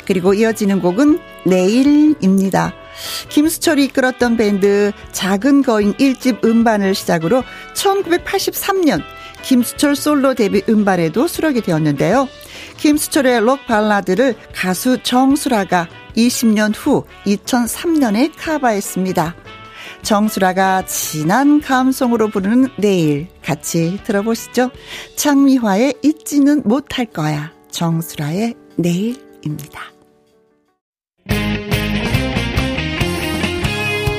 그리고 0.06 0.34
이어지는 0.34 0.80
곡은 0.80 1.18
내일입니다. 1.44 2.72
김수철이 3.28 3.84
이끌었던 3.86 4.36
밴드 4.36 4.92
작은 5.12 5.62
거인 5.62 5.94
1집 5.94 6.44
음반을 6.44 6.94
시작으로 6.94 7.42
1983년 7.74 9.02
김수철 9.42 9.94
솔로 9.94 10.34
데뷔 10.34 10.62
음반에도 10.68 11.28
수록이 11.28 11.60
되었는데요. 11.60 12.28
김수철의 12.78 13.40
록 13.40 13.64
발라드를 13.66 14.34
가수 14.52 14.98
정수라가 15.02 15.88
20년 16.16 16.72
후 16.74 17.04
2003년에 17.26 18.32
카바했습니다. 18.36 19.36
정수라가 20.02 20.86
진한 20.86 21.60
감성으로 21.60 22.28
부르는 22.28 22.68
내일 22.76 23.28
같이 23.42 24.00
들어보시죠. 24.04 24.70
창미화의 25.16 25.94
잊지는 26.02 26.62
못할 26.64 27.06
거야. 27.06 27.52
정수라의 27.70 28.54
내일입니다. 28.76 29.92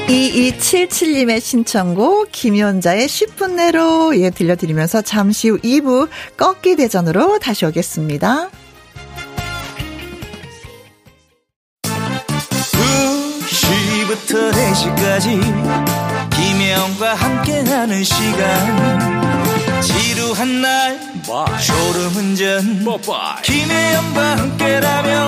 2277님의 0.08 1.42
신청곡 1.42 2.32
김연자의 2.32 3.08
10분 3.08 3.56
내로 3.56 4.18
예 4.18 4.30
들려드리면서 4.30 5.02
잠시 5.02 5.50
후 5.50 5.58
2부 5.58 6.08
꺾기 6.38 6.78
대전으로 6.78 7.40
다시 7.40 7.66
오겠습니다. 7.66 8.50
2시부터 14.08 14.52
4시까지 14.54 15.42
김혜영과 16.36 17.14
함께하는 17.14 18.04
시간. 18.04 19.82
지루한 19.82 20.62
날 20.62 21.00
졸음운전. 21.60 22.86
김혜영과 23.44 24.38
함께라면 24.38 25.28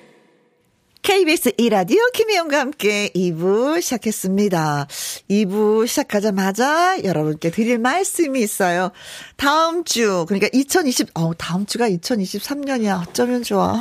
KBS 1.01 1.53
이라디오 1.57 1.97
김혜영과 2.13 2.59
함께 2.59 3.09
2부 3.15 3.81
시작했습니다. 3.81 4.87
2부 5.31 5.87
시작하자마자 5.87 7.03
여러분께 7.03 7.49
드릴 7.49 7.79
말씀이 7.79 8.39
있어요. 8.39 8.91
다음 9.35 9.83
주, 9.83 10.25
그러니까 10.27 10.47
2020, 10.53 11.09
어, 11.15 11.33
다음 11.33 11.65
주가 11.65 11.89
2023년이야. 11.89 13.01
어쩌면 13.01 13.41
좋아. 13.41 13.73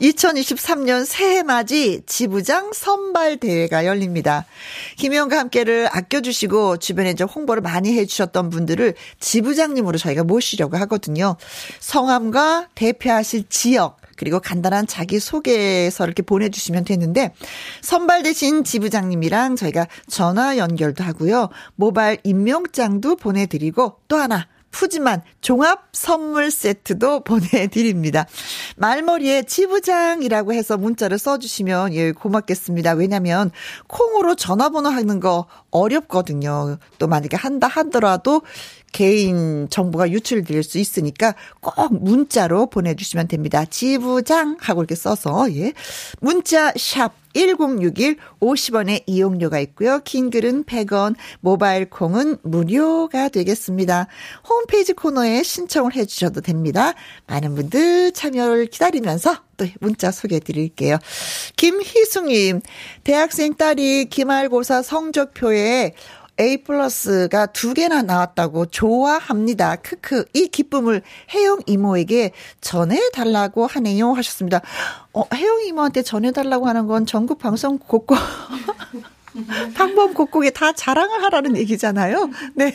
2023년 0.00 1.04
새해 1.04 1.42
맞이 1.42 2.00
지부장 2.06 2.72
선발 2.72 3.36
대회가 3.36 3.84
열립니다. 3.84 4.46
김혜영과 4.96 5.38
함께를 5.38 5.88
아껴주시고 5.92 6.78
주변에 6.78 7.10
이제 7.10 7.24
홍보를 7.24 7.62
많이 7.62 7.96
해주셨던 7.98 8.48
분들을 8.48 8.94
지부장님으로 9.20 9.98
저희가 9.98 10.24
모시려고 10.24 10.78
하거든요. 10.78 11.36
성함과 11.80 12.68
대표하실 12.74 13.44
지역, 13.50 13.98
그리고 14.16 14.40
간단한 14.40 14.86
자기 14.86 15.20
소개서 15.20 16.04
이렇게 16.04 16.22
보내주시면 16.22 16.84
되는데 16.84 17.32
선발되신 17.82 18.64
지부장님이랑 18.64 19.56
저희가 19.56 19.86
전화 20.08 20.56
연결도 20.56 21.04
하고요. 21.04 21.48
모바일 21.74 22.18
임명장도 22.24 23.16
보내드리고 23.16 24.00
또 24.08 24.16
하나 24.16 24.46
푸짐한 24.76 25.22
종합 25.40 25.88
선물 25.92 26.50
세트도 26.50 27.20
보내드립니다. 27.24 28.26
말머리에 28.76 29.44
지부장이라고 29.44 30.52
해서 30.52 30.76
문자를 30.76 31.18
써주시면 31.18 31.94
예 31.94 32.12
고맙겠습니다. 32.12 32.92
왜냐면 32.92 33.50
콩으로 33.86 34.34
전화번호 34.34 34.90
하는 34.90 35.18
거 35.18 35.46
어렵거든요. 35.70 36.76
또 36.98 37.06
만약에 37.06 37.36
한다 37.36 37.68
하더라도 37.68 38.42
개인 38.92 39.68
정보가 39.68 40.10
유출될 40.10 40.62
수 40.62 40.78
있으니까 40.78 41.34
꼭 41.60 42.02
문자로 42.02 42.66
보내주시면 42.66 43.28
됩니다. 43.28 43.64
지부장 43.64 44.56
하고 44.60 44.80
이렇게 44.80 44.94
써서 44.94 45.46
예 45.54 45.72
문자 46.20 46.72
샵 46.76 47.12
1061 47.36 48.16
50원의 48.40 49.02
이용료가 49.06 49.60
있고요. 49.60 50.00
긴 50.04 50.30
글은 50.30 50.64
100원, 50.64 51.14
모바일 51.40 51.90
콩은 51.90 52.38
무료가 52.42 53.28
되겠습니다. 53.28 54.06
홈페이지 54.48 54.94
코너에 54.94 55.42
신청을 55.42 55.94
해 55.94 56.06
주셔도 56.06 56.40
됩니다. 56.40 56.94
많은 57.26 57.54
분들 57.54 58.12
참여를 58.12 58.66
기다리면서 58.66 59.36
또 59.58 59.66
문자 59.80 60.10
소개해 60.10 60.40
드릴게요. 60.40 60.98
김희숙님, 61.56 62.60
대학생 63.04 63.54
딸이 63.54 64.06
기말고사 64.06 64.82
성적표에 64.82 65.94
A 66.38 66.62
플러스가 66.62 67.46
두 67.46 67.72
개나 67.72 68.02
나왔다고 68.02 68.66
좋아합니다. 68.66 69.76
크크. 69.76 70.26
이 70.34 70.48
기쁨을 70.48 71.02
혜영 71.32 71.60
이모에게 71.66 72.32
전해달라고 72.60 73.66
하네요. 73.66 74.12
하셨습니다. 74.12 74.60
어, 75.12 75.24
혜영 75.34 75.64
이모한테 75.66 76.02
전해달라고 76.02 76.66
하는 76.66 76.86
건 76.86 77.06
전국 77.06 77.38
방송 77.38 77.78
곳곳. 77.78 78.18
방범 79.74 80.14
곡곡에 80.14 80.50
다 80.50 80.72
자랑을 80.72 81.22
하라는 81.24 81.56
얘기잖아요. 81.56 82.30
네. 82.54 82.72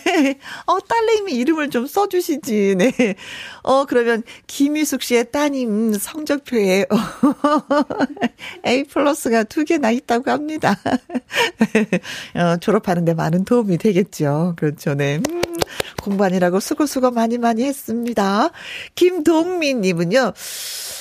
어, 0.65 0.80
딸내미 0.80 1.34
이름을 1.34 1.69
좀 1.69 1.88
써주시지. 1.88 2.76
네. 2.78 3.15
어, 3.63 3.86
그러면 3.86 4.24
김희숙 4.47 5.04
씨의 5.04 5.32
따님 5.32 5.93
성적표에 5.93 6.86
A 8.65 8.84
플러스가 8.84 9.43
두 9.43 9.65
개나 9.65 9.91
있다고 9.91 10.32
합니다. 10.32 10.78
어, 12.36 12.58
졸업하는데 12.58 13.13
많은 13.13 13.45
도움이 13.45 13.78
되겠죠. 13.78 14.56
그렇죠. 14.58 14.93
네. 14.93 15.19
음, 15.30 15.41
공부하느라고 16.02 16.60
수고 16.60 16.86
수고 16.86 17.12
많이 17.12 17.38
많이 17.38 17.63
했습니다. 17.63 18.50
김동민 18.95 19.82
님은요. 19.82 20.34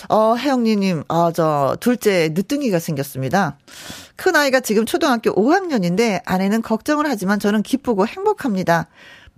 어, 0.08 0.34
혜영님, 0.34 1.04
아, 1.08 1.32
저, 1.34 1.76
둘째 1.80 2.30
늦둥이가 2.32 2.78
생겼습니다. 2.78 3.58
큰 4.20 4.36
아이가 4.36 4.60
지금 4.60 4.84
초등학교 4.84 5.34
5학년인데 5.34 6.20
아내는 6.26 6.60
걱정을 6.60 7.06
하지만 7.08 7.40
저는 7.40 7.62
기쁘고 7.62 8.06
행복합니다. 8.06 8.88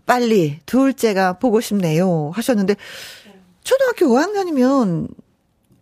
빨리 0.07 0.59
둘째가 0.67 1.35
보고 1.35 1.61
싶네요. 1.61 2.33
하셨는데, 2.35 2.75
초등학교 3.63 4.07
5학년이면, 4.07 5.07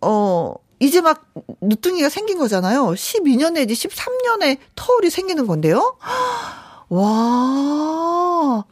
어, 0.03 0.53
이제 0.81 1.01
막 1.01 1.33
늦둥이가 1.63 2.11
생긴 2.11 2.37
거잖아요. 2.37 2.89
12년 2.89 3.55
내지 3.55 3.73
13년에 3.73 4.59
터울이 4.75 5.09
생기는 5.09 5.47
건데요. 5.47 5.97
와, 6.91 8.65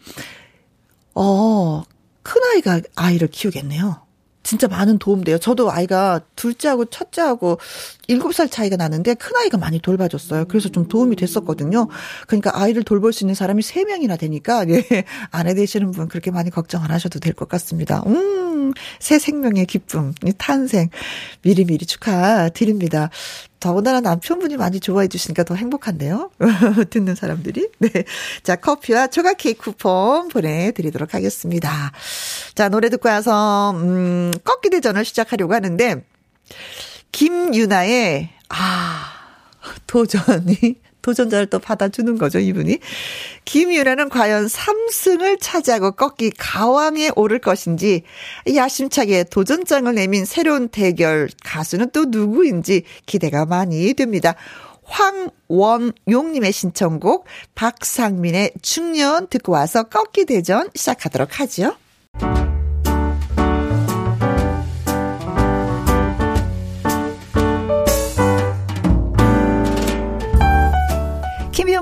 어, 1.14 1.83
큰아이가 2.23 2.83
아이를 2.97 3.29
키우겠네요. 3.29 4.08
진짜 4.49 4.67
많은 4.67 4.99
도움 4.99 5.25
돼요. 5.25 5.37
저도 5.37 5.71
아이가 5.71 6.23
둘째하고 6.35 6.87
첫째하고 6.87 7.59
일곱 8.07 8.33
살 8.35 8.49
차이가 8.49 8.77
나는데 8.77 9.13
큰 9.13 9.37
아이가 9.37 9.59
많이 9.59 9.79
돌봐줬어요. 9.79 10.47
그래서 10.47 10.71
좀 10.71 10.89
도움이 10.89 11.17
됐었거든요. 11.17 11.87
그러니까 12.27 12.59
아이를 12.59 12.83
돌볼 12.83 13.13
수 13.13 13.25
있는 13.25 13.35
사람이 13.35 13.61
세 13.61 13.85
명이나 13.85 14.17
되니까 14.17 14.67
예, 14.71 14.83
아내 15.33 15.53
되시는 15.55 15.91
분 15.91 16.09
그렇게 16.09 16.31
많이 16.31 16.49
걱정 16.49 16.83
안 16.83 16.91
하셔도 16.91 17.21
될 17.21 17.35
것 17.35 17.47
같습니다. 17.51 18.03
음, 18.07 18.73
새 19.01 19.19
생명의 19.19 19.67
기쁨, 19.67 20.15
탄생 20.39 20.89
미리미리 21.43 21.85
축하드립니다. 21.85 23.11
더군다나 23.61 24.01
남편분이 24.01 24.57
많이 24.57 24.81
좋아해 24.81 25.09
주시니까 25.09 25.44
더 25.44 25.55
행복한데요. 25.55 26.31
듣는 26.90 27.14
사람들이. 27.14 27.68
네. 27.79 27.90
자, 28.42 28.57
커피와 28.57 29.09
조각 29.09 29.37
케이크 29.38 29.64
쿠폰 29.64 30.29
보내드리도록 30.29 31.14
하겠습니다. 31.14 31.92
자, 32.55 32.68
노래 32.68 32.88
듣고 32.88 33.09
와서, 33.09 33.73
음, 33.73 34.33
꺾기 34.44 34.71
대전을 34.71 35.05
시작하려고 35.05 35.55
하는데, 35.55 36.05
김유나의, 37.12 38.31
아, 38.49 39.12
도전이 39.87 40.77
도전자를 41.09 41.47
또 41.47 41.59
받아주는 41.59 42.18
거죠, 42.18 42.38
이분이. 42.38 42.81
김유라는 43.47 44.11
과연 44.11 44.47
3승을 44.47 45.38
차지하고 45.40 45.92
꺾기 45.92 46.33
가왕에 46.37 47.12
오를 47.16 47.38
것인지, 47.38 48.03
야심차게 48.55 49.25
도전장을 49.25 49.94
내민 49.94 50.27
새로운 50.27 50.68
대결 50.68 51.31
가수는 51.44 51.90
또 51.92 52.05
누구인지 52.05 52.83
기대가 53.07 53.47
많이 53.47 53.94
됩니다. 53.94 54.35
황원용님의 54.85 56.53
신청곡 56.53 57.25
박상민의 57.55 58.53
중년 58.61 59.29
듣고 59.29 59.53
와서 59.53 59.85
꺾기 59.85 60.27
대전 60.27 60.68
시작하도록. 60.75 61.31
김 61.31 62.48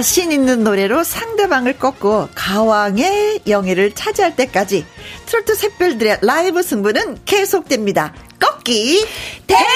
자신 0.00 0.32
있는 0.32 0.64
노래로 0.64 1.04
상대방을 1.04 1.78
꺾고 1.78 2.30
가왕의 2.34 3.42
영예를 3.46 3.94
차지할 3.94 4.34
때까지 4.34 4.86
트로트 5.26 5.54
샛별들의 5.54 6.20
라이브 6.22 6.62
승부는 6.62 7.18
계속됩니다. 7.26 8.14
꺾기 8.38 9.06
대전! 9.46 9.66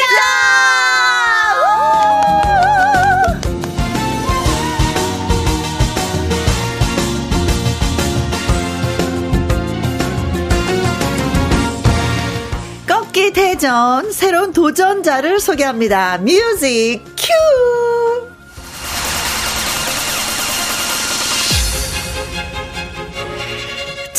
꺾기 12.87 13.33
대전 13.35 14.11
새로운 14.11 14.55
도전자를 14.55 15.39
소개합니다. 15.39 16.17
music 16.17 17.03
cue! 17.15 17.94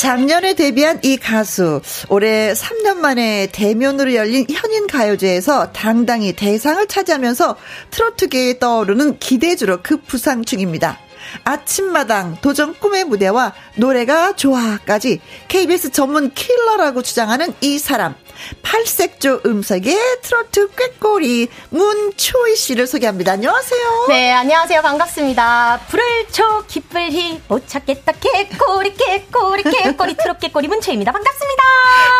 작년에 0.05 0.53
데뷔한 0.53 0.99
이 1.01 1.17
가수 1.17 1.81
올해 2.09 2.53
3년 2.53 2.97
만에 2.97 3.47
대면으로 3.51 4.13
열린 4.13 4.45
현인 4.47 4.85
가요제에서 4.85 5.71
당당히 5.71 6.31
대상을 6.33 6.85
차지하면서 6.85 7.55
트로트계에 7.89 8.59
떠오르는 8.59 9.17
기대주로 9.17 9.81
급부상 9.81 10.45
중입니다. 10.45 10.99
아침마당 11.43 12.37
도전 12.41 12.73
꿈의 12.79 13.03
무대와 13.05 13.53
노래가 13.75 14.35
좋아까지 14.35 15.21
KBS 15.47 15.91
전문 15.91 16.33
킬러라고 16.33 17.01
주장하는 17.01 17.53
이 17.61 17.79
사람. 17.79 18.15
팔색조 18.61 19.41
음색의 19.45 19.97
트로트 20.21 20.69
꾀꼬리 20.75 21.47
문초희 21.69 22.55
씨를 22.55 22.85
소개합니다. 22.85 23.31
안녕하세요. 23.33 24.05
네, 24.09 24.31
안녕하세요. 24.33 24.81
반갑습니다. 24.81 25.79
불을 25.87 26.03
초 26.31 26.65
기쁠 26.67 27.11
희못 27.11 27.67
찾겠다 27.67 28.11
개꼬리 28.13 28.93
개꼬리 28.93 29.63
개꼬리 29.63 30.17
트롯 30.17 30.39
개꼬리 30.39 30.67
문초희입니다. 30.67 31.11
반갑습니다. 31.11 31.63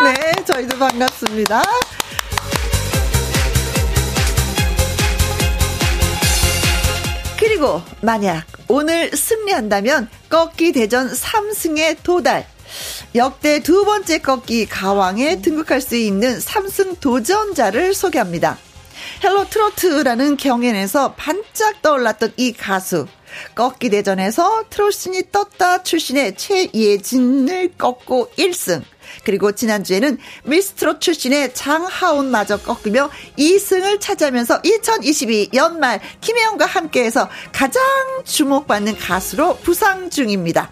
네, 0.04 0.44
저희도 0.44 0.78
반갑습니다. 0.78 1.62
그리고 7.46 7.80
만약 8.00 8.44
오늘 8.66 9.16
승리한다면 9.16 10.08
꺾기 10.28 10.72
대전 10.72 11.08
3승에 11.08 11.96
도달. 12.02 12.44
역대 13.14 13.60
두 13.60 13.84
번째 13.84 14.18
꺾기 14.18 14.66
가왕에 14.66 15.42
등극할 15.42 15.80
수 15.80 15.94
있는 15.94 16.40
3승 16.40 16.98
도전자를 16.98 17.94
소개합니다. 17.94 18.58
헬로 19.22 19.48
트로트라는 19.48 20.36
경연에서 20.36 21.14
반짝 21.14 21.82
떠올랐던 21.82 22.32
이 22.36 22.52
가수. 22.52 23.06
꺾기 23.54 23.90
대전에서 23.90 24.64
트롯신이 24.68 25.30
떴다 25.30 25.84
출신의 25.84 26.36
최예진을 26.36 27.74
꺾고 27.78 28.32
1승. 28.36 28.82
그리고 29.24 29.52
지난주에는 29.52 30.18
미스트롯 30.44 31.00
출신의 31.00 31.54
장하온마저 31.54 32.58
꺾으며 32.58 33.10
2승을 33.38 34.00
차지하면서 34.00 34.60
2022 34.62 35.50
연말 35.54 36.00
김혜영과 36.20 36.66
함께해서 36.66 37.28
가장 37.52 37.82
주목받는 38.24 38.98
가수로 38.98 39.58
부상 39.58 40.10
중입니다. 40.10 40.70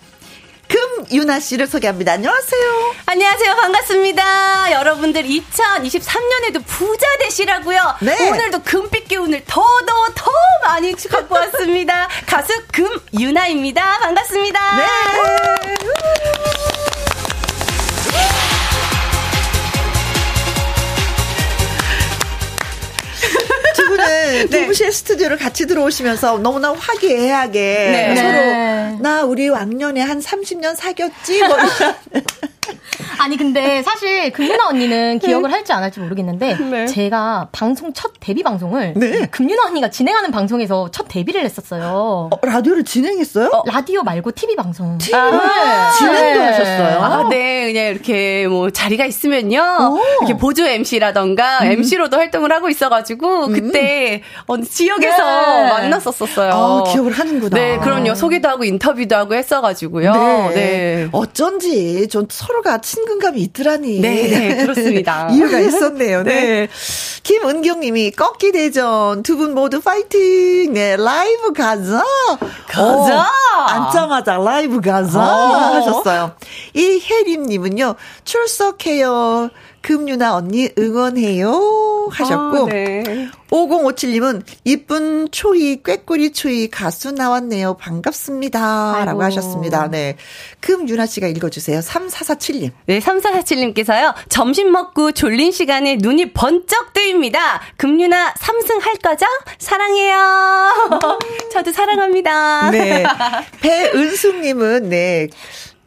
금윤아 0.69 1.41
씨를 1.41 1.67
소개합니다. 1.67 2.13
안녕하세요. 2.13 2.95
안녕하세요. 3.07 3.55
반갑습니다. 3.57 4.73
여러분들 4.73 5.23
2023년에도 5.23 6.65
부자 6.67 7.07
되시라고요. 7.21 7.97
네. 8.01 8.31
오늘도 8.31 8.63
금빛 8.63 9.09
기운을 9.09 9.45
더더 9.47 10.09
더 10.15 10.31
많이 10.65 10.93
갖고 10.95 11.35
왔습니다. 11.35 12.09
가수 12.27 12.53
금유나입니다. 12.73 13.99
반갑습니다. 14.01 14.77
네. 14.77 14.85
분은 24.49 24.73
네. 24.73 24.91
스튜디오를 24.91 25.37
같이 25.37 25.67
들어오시면서 25.67 26.39
너무나 26.39 26.73
화기애애하게 26.73 27.61
네. 27.61 28.17
서로 28.17 28.33
네. 28.33 28.99
나 29.01 29.25
우리 29.25 29.49
왕년에 29.49 30.01
한 30.01 30.21
30년 30.21 30.77
사귀었지 30.77 31.43
뭐 31.43 31.57
아니 33.25 33.39
근데 33.39 33.83
사실 33.83 34.31
금윤아 34.33 34.69
언니는 34.69 35.19
기억을 35.19 35.51
할지 35.51 35.73
안 35.73 35.83
할지 35.83 35.99
모르겠는데 35.99 36.59
네. 36.59 36.87
제가 36.87 37.49
방송 37.53 37.95
첫 37.95 38.13
데뷔 38.21 38.43
방송을 38.43 38.93
네. 38.97 39.27
금윤아 39.29 39.69
언니가 39.69 39.89
진행하는 39.89 40.31
방송에서 40.31 40.91
첫 40.91 41.07
데뷔를 41.09 41.43
했었어요. 41.43 42.29
어, 42.31 42.39
라디오를 42.43 42.85
진행했어요? 42.85 43.49
어, 43.51 43.63
라디오 43.67 44.03
말고 44.03 44.33
TV 44.33 44.57
방송. 44.57 44.99
TV 44.99 45.19
아, 45.19 45.31
네. 45.31 45.99
진행도 45.99 46.43
하셨어요. 46.43 47.01
아, 47.01 47.29
네, 47.31 47.73
그냥 47.73 47.87
이렇게 47.87 48.47
뭐 48.47 48.69
자리가 48.69 49.07
있으면요, 49.07 49.61
오. 49.61 50.25
이렇게 50.25 50.37
보조 50.37 50.67
MC라던가 50.67 51.61
음. 51.63 51.73
MC로도 51.73 52.19
활동을 52.19 52.53
하고 52.53 52.69
있어가지고 52.69 53.47
음. 53.47 53.53
그때 53.55 54.23
어느 54.47 54.65
지역에서 54.65 55.63
네. 55.63 55.69
만났었었어요. 55.71 56.53
아, 56.53 56.93
기억을 56.93 57.13
하는구나. 57.13 57.57
네, 57.57 57.79
그럼요. 57.79 58.15
소개도 58.15 58.51
하고 58.51 58.65
인터뷰도 58.65 59.17
하고 59.17 59.35
했어가지고요. 59.35 60.13
네. 60.13 60.55
네. 60.55 61.09
어쩐지 61.13 62.07
좀 62.09 62.27
서로가 62.29 62.83
친 62.83 63.07
근감이 63.15 63.41
있더라니. 63.43 64.01
네, 64.01 64.29
네 64.29 64.63
그렇습니다. 64.65 65.29
이유가 65.33 65.59
있었네요. 65.59 66.23
네. 66.23 66.35
네. 66.35 66.69
김은경 67.23 67.81
님이 67.81 68.11
꺾기 68.11 68.53
대전 68.53 69.23
두 69.23 69.35
분 69.37 69.55
모두 69.55 69.81
파이팅. 69.81 70.73
네, 70.73 70.97
라이브 70.97 71.53
가자. 71.53 72.05
가자. 72.69 73.21
어, 73.21 73.61
앉자마자 73.69 74.37
라이브 74.37 74.81
가자 74.81 75.19
어. 75.21 75.75
하셨어요. 75.75 76.33
이혜림 76.75 77.45
님은요. 77.47 77.95
출석해요. 78.25 79.51
금유나 79.85 80.35
언니 80.35 80.71
응원해요 80.79 82.09
하셨고 82.11 82.65
아, 82.65 82.67
네. 82.71 83.29
5057님은 83.51 84.43
이쁜 84.65 85.31
초이 85.31 85.83
꾀꼬리 85.83 86.33
초이 86.33 86.69
가수 86.69 87.13
나왔네요. 87.13 87.77
반갑습니다. 87.77 88.95
아이고. 88.95 89.05
라고 89.05 89.23
하셨습니다. 89.25 89.89
네. 89.89 90.17
금유나 90.61 91.07
씨가 91.07 91.29
읽어주세요. 91.29 91.81
3447님. 91.81 92.71
네, 92.87 92.99
3447님께서요. 92.99 94.15
점심 94.29 94.73
먹고 94.73 95.13
졸린 95.13 95.53
시간에 95.53 95.97
눈이 96.01 96.33
번쩍 96.33 96.95
뜨입니다. 96.95 97.61
금유나 97.77 98.35
3승 98.35 98.81
할 98.81 98.97
거죠? 98.97 99.27
사랑해요. 99.59 101.19
저도 101.53 101.73
사랑합니다. 101.73 102.71
네. 102.71 103.05
배은숙님은 103.61 104.89
네. 104.89 105.29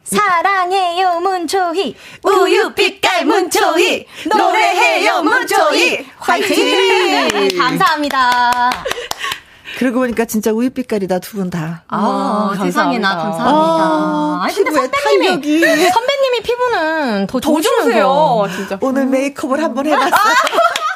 사랑해요 0.07 1.19
문초희 1.19 1.95
우유 2.23 2.73
빛깔 2.73 3.25
문초희 3.25 4.05
노래해요 4.33 5.21
문초희 5.23 6.07
화이팅 6.17 7.57
감사합니다 7.57 8.71
그러고 9.77 9.99
보니까 9.99 10.25
진짜 10.25 10.51
우유 10.51 10.71
빛깔이다 10.71 11.19
두 11.19 11.37
분 11.37 11.49
다. 11.51 11.83
아, 11.87 12.51
아 12.51 12.57
세상에나 12.63 13.15
감사합니다. 13.15 13.45
아, 13.53 14.39
아니 14.43 14.55
근데 14.55 14.71
선배님이 14.71 15.27
탄력이. 15.27 15.59
선배님이 15.91 16.39
피부는 16.41 17.27
더, 17.27 17.39
더 17.39 17.61
좋으세요. 17.61 18.45
진짜. 18.55 18.77
오늘 18.81 19.05
메이크업을 19.05 19.61
한번 19.63 19.85
해봤어. 19.85 20.09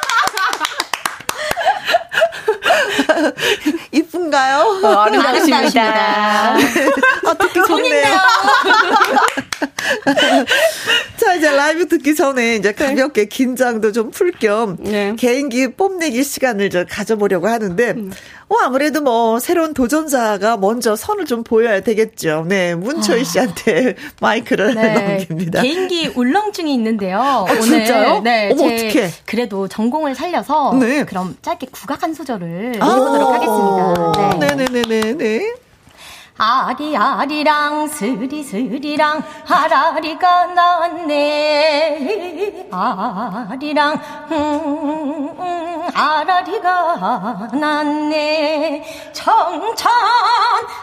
이쁜가요? 4.32 4.80
어, 4.84 4.88
아름다우십니다. 5.02 6.56
아, 6.56 7.34
듣기 7.38 7.62
좋네요. 7.68 8.18
라이브 11.56 11.88
듣기 11.88 12.16
전에 12.16 12.56
이제 12.56 12.74
네. 12.74 12.86
가볍게 12.96 13.26
긴장도 13.26 13.92
좀 13.92 14.12
풀겸 14.12 14.78
네. 14.80 15.16
개인기 15.18 15.74
뽐내기 15.74 16.24
시간을 16.24 16.70
좀 16.70 16.86
가져보려고 16.90 17.48
하는데, 17.48 17.92
음. 17.92 18.12
어, 18.50 18.56
아무래도 18.64 19.02
뭐, 19.02 19.40
새로운 19.40 19.74
도전자가 19.74 20.58
먼저 20.58 20.96
선을 20.96 21.26
좀 21.26 21.44
보여야 21.44 21.82
되겠죠. 21.82 22.46
네, 22.48 22.76
문초희 22.76 23.22
아. 23.22 23.24
씨한테 23.24 23.96
마이크를 24.20 24.76
네. 24.76 25.18
넘깁니다. 25.18 25.62
개인기 25.62 26.08
울렁증이 26.16 26.74
있는데요. 26.74 27.18
어, 27.20 27.46
오늘. 27.50 27.62
진짜요? 27.62 28.22
네. 28.22 28.52
어머, 28.52 28.66
어떡해. 28.66 29.10
그래도 29.26 29.68
전공을 29.68 30.16
살려서. 30.16 30.74
네. 30.80 31.04
그럼 31.06 31.38
짧게 31.42 31.68
국악 31.72 32.04
한 32.04 32.14
소절을 32.14 32.74
아. 32.80 32.94
해보도록 32.94 33.30
하겠습니다. 33.34 34.40
네. 34.40 34.56
네네네네. 34.70 35.54
네. 36.42 36.48
아리아리랑 36.48 37.88
스리스리랑 37.88 39.24
아라리가 39.48 40.48
났네 40.48 41.98
아리랑 42.72 44.02
음, 44.32 45.36
음, 45.40 45.88
아라리가 45.94 47.50
났네 47.54 48.84
청천 49.14 49.92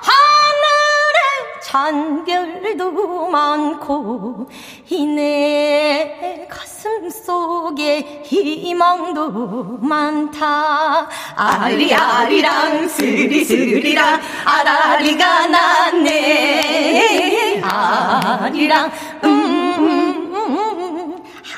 하늘에 0.01 1.19
잔별도 1.61 3.27
많고 3.29 4.49
이내 4.89 6.47
가슴 6.49 7.11
속에 7.11 8.23
희망도 8.25 9.79
많다 9.81 11.09
아리아리랑 11.35 12.89
스리스리랑 12.89 14.21
아라리가 14.45 15.48
났네 15.51 17.61
아리랑 17.63 18.91
음, 19.25 19.29
음, 19.29 20.35
음 20.35 20.59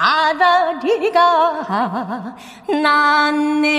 차라리가 0.00 2.37
낫네. 2.68 3.70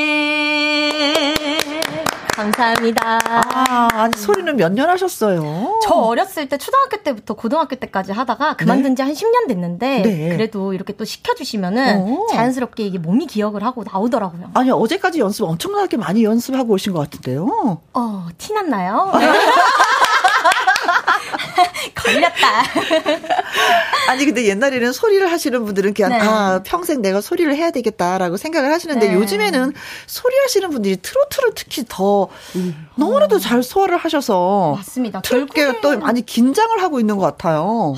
감사합니다. 2.34 3.20
아, 3.26 3.88
아니, 3.94 4.14
소리는 4.18 4.56
몇 4.56 4.72
년 4.72 4.90
하셨어요? 4.90 5.80
저 5.84 5.94
어렸을 5.96 6.48
때 6.48 6.58
초등학교 6.58 7.04
때부터 7.04 7.34
고등학교 7.34 7.76
때까지 7.76 8.14
하다가 8.14 8.56
그만둔 8.56 8.96
지한 8.96 9.12
10년 9.14 9.48
됐는데 9.50 10.02
네. 10.02 10.30
그래도 10.30 10.74
이렇게 10.74 10.94
또 10.94 11.04
시켜주시면은 11.04 11.98
오. 12.00 12.28
자연스럽게 12.28 12.84
이게 12.84 12.98
몸이 13.00 13.28
기억을 13.28 13.64
하고 13.64 13.84
나오더라고요. 13.84 14.52
아니, 14.54 14.72
어제까지 14.72 15.20
연습 15.20 15.44
엄청나게 15.44 15.98
많이 15.98 16.24
연습하고 16.24 16.74
오신 16.74 16.94
것 16.94 17.00
같은데요? 17.00 17.80
어, 17.94 18.28
티 18.38 18.54
났나요? 18.54 19.12
걸렸다. 21.96 22.64
아니 24.10 24.26
근데 24.26 24.46
옛날에는 24.46 24.92
소리를 24.92 25.32
하시는 25.32 25.64
분들은 25.66 25.94
그냥 25.94 26.12
네. 26.12 26.20
아 26.20 26.62
평생 26.64 27.02
내가 27.02 27.22
소리를 27.22 27.54
해야 27.56 27.72
되겠다라고 27.72 28.38
생각을 28.38 28.72
하시는데 28.72 29.10
네. 29.10 29.14
요즘에는 29.14 29.74
소리 30.08 30.36
하시는 30.44 30.70
분들이 30.70 30.98
트로트를 30.98 31.52
특히 31.56 31.84
더 31.88 32.28
음. 32.56 32.88
너무나도 32.96 33.40
잘 33.40 33.64
소화를 33.64 33.98
하셔서 33.98 34.76
맞습니다. 34.78 35.22
결국에 35.22 35.80
또 35.82 35.98
많이 36.00 36.26
긴장을 36.26 36.82
하고 36.82 37.00
있는 37.00 37.18
것 37.18 37.24
같아요. 37.24 37.96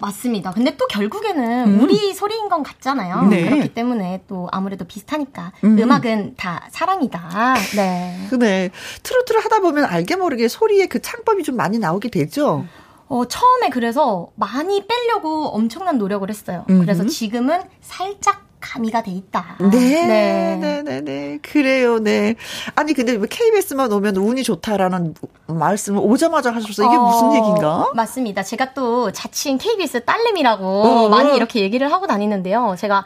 맞습니다. 0.00 0.50
근데 0.52 0.76
또 0.76 0.86
결국에는 0.86 1.66
음. 1.66 1.80
우리 1.80 2.14
소리인 2.14 2.48
건 2.48 2.62
같잖아요. 2.62 3.26
네. 3.28 3.44
그렇기 3.44 3.74
때문에 3.74 4.22
또 4.28 4.48
아무래도 4.50 4.84
비슷하니까 4.84 5.52
음. 5.64 5.90
악은다 5.90 6.68
사랑이다. 6.70 7.54
네. 7.76 8.28
네. 8.38 8.70
트로트를 9.02 9.44
하다 9.44 9.60
보면 9.60 9.84
알게 9.84 10.16
모르게 10.16 10.48
소리의 10.48 10.88
그 10.88 11.00
창법이 11.00 11.42
좀 11.42 11.56
많이 11.56 11.78
나오게 11.78 12.08
되죠. 12.08 12.66
어, 13.10 13.24
처음에 13.24 13.70
그래서 13.70 14.28
많이 14.36 14.86
빼려고 14.86 15.48
엄청난 15.48 15.98
노력을 15.98 16.28
했어요. 16.30 16.64
음흠. 16.70 16.80
그래서 16.82 17.04
지금은 17.06 17.60
살짝 17.80 18.46
가미가 18.60 19.02
돼 19.02 19.10
있다. 19.10 19.56
네, 19.58 20.06
네, 20.06 20.56
네, 20.60 20.82
네, 20.82 21.00
네. 21.00 21.38
그래요, 21.42 21.98
네. 21.98 22.36
아니 22.76 22.92
근데 22.92 23.18
KBS만 23.18 23.90
오면 23.90 24.16
운이 24.16 24.44
좋다라는 24.44 25.14
말씀을 25.46 26.00
오자마자 26.04 26.54
하셔서 26.54 26.84
이게 26.84 26.94
어, 26.94 27.00
무슨 27.00 27.34
얘기인가? 27.34 27.90
맞습니다. 27.94 28.44
제가 28.44 28.74
또 28.74 29.10
자칭 29.10 29.58
KBS 29.58 30.04
딸내미라고 30.04 30.64
어, 30.64 31.08
많이 31.08 31.34
이렇게 31.34 31.62
얘기를 31.62 31.90
하고 31.90 32.06
다니는데요. 32.06 32.76
제가 32.78 33.04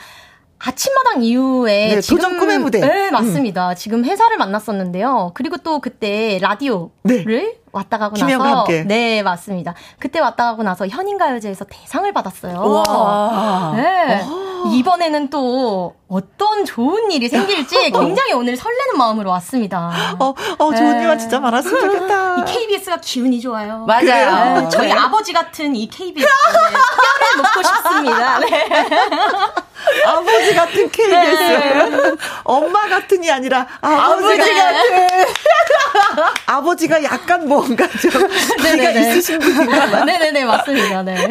아침마당 0.59 1.23
이후에 1.23 1.95
네, 1.95 2.01
지금 2.03 2.19
도전 2.19 2.39
꿈의 2.39 2.59
무대. 2.59 2.81
네, 2.81 3.11
맞습니다. 3.11 3.71
음. 3.71 3.75
지금 3.75 4.05
회사를 4.05 4.37
만났었는데요. 4.37 5.31
그리고 5.33 5.57
또 5.59 5.79
그때 5.79 6.39
라디오를 6.43 6.91
네. 7.05 7.57
왔다 7.75 7.99
가고 7.99 8.17
나서 8.17 8.43
함께. 8.43 8.85
네 8.85 9.23
맞습니다. 9.23 9.75
그때 9.99 10.21
왔다 10.21 10.45
가고 10.45 10.63
나서 10.63 10.87
현인가요제에서 10.87 11.65
대상을 11.69 12.11
받았어요. 12.13 12.61
와. 12.61 13.73
네. 13.75 14.23
와. 14.23 14.73
이번에는 14.73 15.29
또 15.29 15.95
어떤 16.09 16.65
좋은 16.65 17.11
일이 17.11 17.29
생길지 17.29 17.77
어. 17.93 18.01
굉장히 18.01 18.33
오늘 18.33 18.57
설레는 18.57 18.97
마음으로 18.97 19.31
왔습니다. 19.31 19.91
어, 20.19 20.35
어 20.59 20.75
좋은 20.75 20.93
네. 20.93 21.03
일만 21.03 21.19
진짜 21.19 21.41
많았으면 21.41 21.81
좋겠다. 21.81 22.37
이 22.39 22.45
KBS가 22.45 22.99
기운이 22.99 23.41
좋아요. 23.41 23.85
맞아요. 23.87 24.61
네. 24.61 24.69
저희 24.69 24.89
네. 24.89 24.93
아버지 24.93 25.33
같은 25.33 25.75
이 25.75 25.89
KBS 25.89 26.27
뼈를 26.53 27.43
먹고 27.43 27.63
싶습니다. 27.63 28.39
네. 28.39 28.69
아버지 30.07 30.55
같은 30.55 30.91
KBS. 30.91 31.37
네. 31.37 32.13
엄마 32.45 32.89
같은이 32.89 33.31
아니라 33.31 33.67
아버지, 33.81 34.25
아버지 34.41 34.55
같은. 34.55 35.25
아버지가 36.47 37.03
약간 37.05 37.49
뭔가 37.49 37.87
좀 37.89 38.11
네가 38.63 38.91
있으신 38.91 39.39
분인가 39.39 39.87
봐. 39.91 40.05
네네네 40.05 40.45
맞습니다. 40.45 41.03
네. 41.03 41.15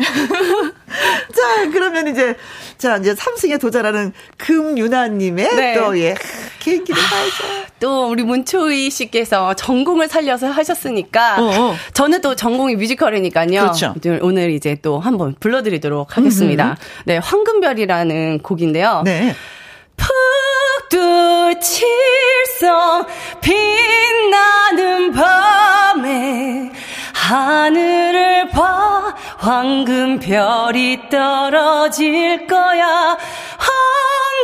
자 1.36 1.70
그러면 1.72 2.08
이제 2.08 2.36
자 2.78 2.98
이제 2.98 3.16
삼승에 3.16 3.58
도전하는 3.58 4.13
금유나님의 4.38 5.56
네. 5.56 5.74
또 5.76 5.98
예 5.98 6.16
개인기를 6.60 7.02
봐야죠. 7.02 7.44
또 7.80 8.08
우리 8.10 8.24
문초희 8.24 8.89
씨께서 8.89 9.54
전공을 9.54 10.08
살려서 10.08 10.48
하셨으니까 10.48 11.36
어어. 11.42 11.76
저는 11.94 12.22
또 12.22 12.36
전공이 12.36 12.76
뮤지컬이니까요. 12.78 13.48
그렇죠. 13.50 13.94
오늘 14.22 14.52
이제 14.52 14.78
또 14.82 15.00
한번 15.00 15.36
불러드리도록 15.39 16.16
하겠습니다. 16.18 16.66
음흠. 16.70 16.76
네 17.06 17.18
황금별이라는 17.18 18.39
곡인데요. 18.44 19.02
네. 19.04 19.36
푹두 20.90 21.60
칠성 21.60 23.06
빛나는 23.42 25.12
밤에 25.14 26.72
하늘을 27.14 28.50
봐 28.50 29.16
황금 29.38 30.20
별이 30.20 31.10
떨어질 31.10 32.46
거야 32.48 33.18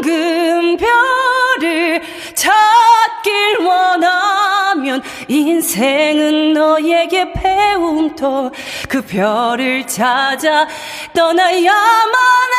황금 0.04 0.78
별을 0.78 2.02
찾길 2.34 3.60
원하면 3.60 5.02
인생은 5.28 6.54
너에게 6.54 7.34
배움터 7.34 8.52
그 8.88 9.02
별을 9.02 9.86
찾아 9.88 10.68
떠나야만 11.14 12.14
해 12.54 12.59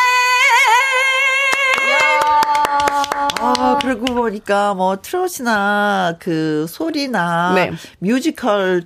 아, 3.58 3.78
그러고 3.80 4.14
보니까 4.14 4.74
뭐 4.74 5.00
트롯이나 5.00 6.16
그 6.18 6.66
소리나 6.68 7.52
네. 7.54 7.72
뮤지컬 7.98 8.84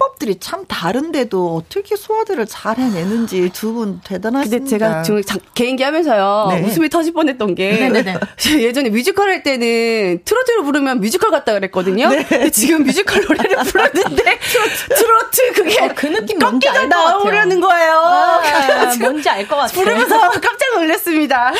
창법들이 0.00 0.38
참 0.40 0.64
다른데도 0.66 1.54
어떻게 1.56 1.94
소화들을 1.94 2.46
잘 2.46 2.78
해내는지 2.78 3.50
두 3.52 3.70
분 3.70 4.00
대단하십니다. 4.02 4.58
근데 4.58 4.68
제가 4.70 5.02
지금 5.02 5.22
개인기 5.54 5.82
하면서요. 5.84 6.48
네. 6.50 6.62
웃음이 6.64 6.88
터질 6.88 7.12
뻔했던 7.12 7.54
게 7.54 7.72
네네네. 7.74 8.18
예전에 8.58 8.88
뮤지컬 8.90 9.28
할 9.30 9.42
때는 9.44 10.22
트로트를 10.24 10.64
부르면 10.64 11.00
뮤지컬 11.00 11.30
같다 11.30 11.52
그랬거든요. 11.52 12.08
네. 12.08 12.50
지금 12.50 12.82
뮤지컬 12.82 13.22
노래를 13.22 13.56
부르는데 13.58 14.38
트로트 14.96 15.52
그게 15.54 15.84
어, 15.84 15.90
그 15.94 16.06
느낌 16.06 16.38
뭔지 16.40 16.68
알것 16.68 16.88
나오려는 16.88 17.60
거예요. 17.60 17.92
아, 17.94 18.92
뭔지 18.98 19.28
알 19.28 19.46
것 19.46 19.54
같아요. 19.56 19.74
부르면서 19.84 20.18
깜짝 20.18 20.74
놀랐습니다. 20.74 21.52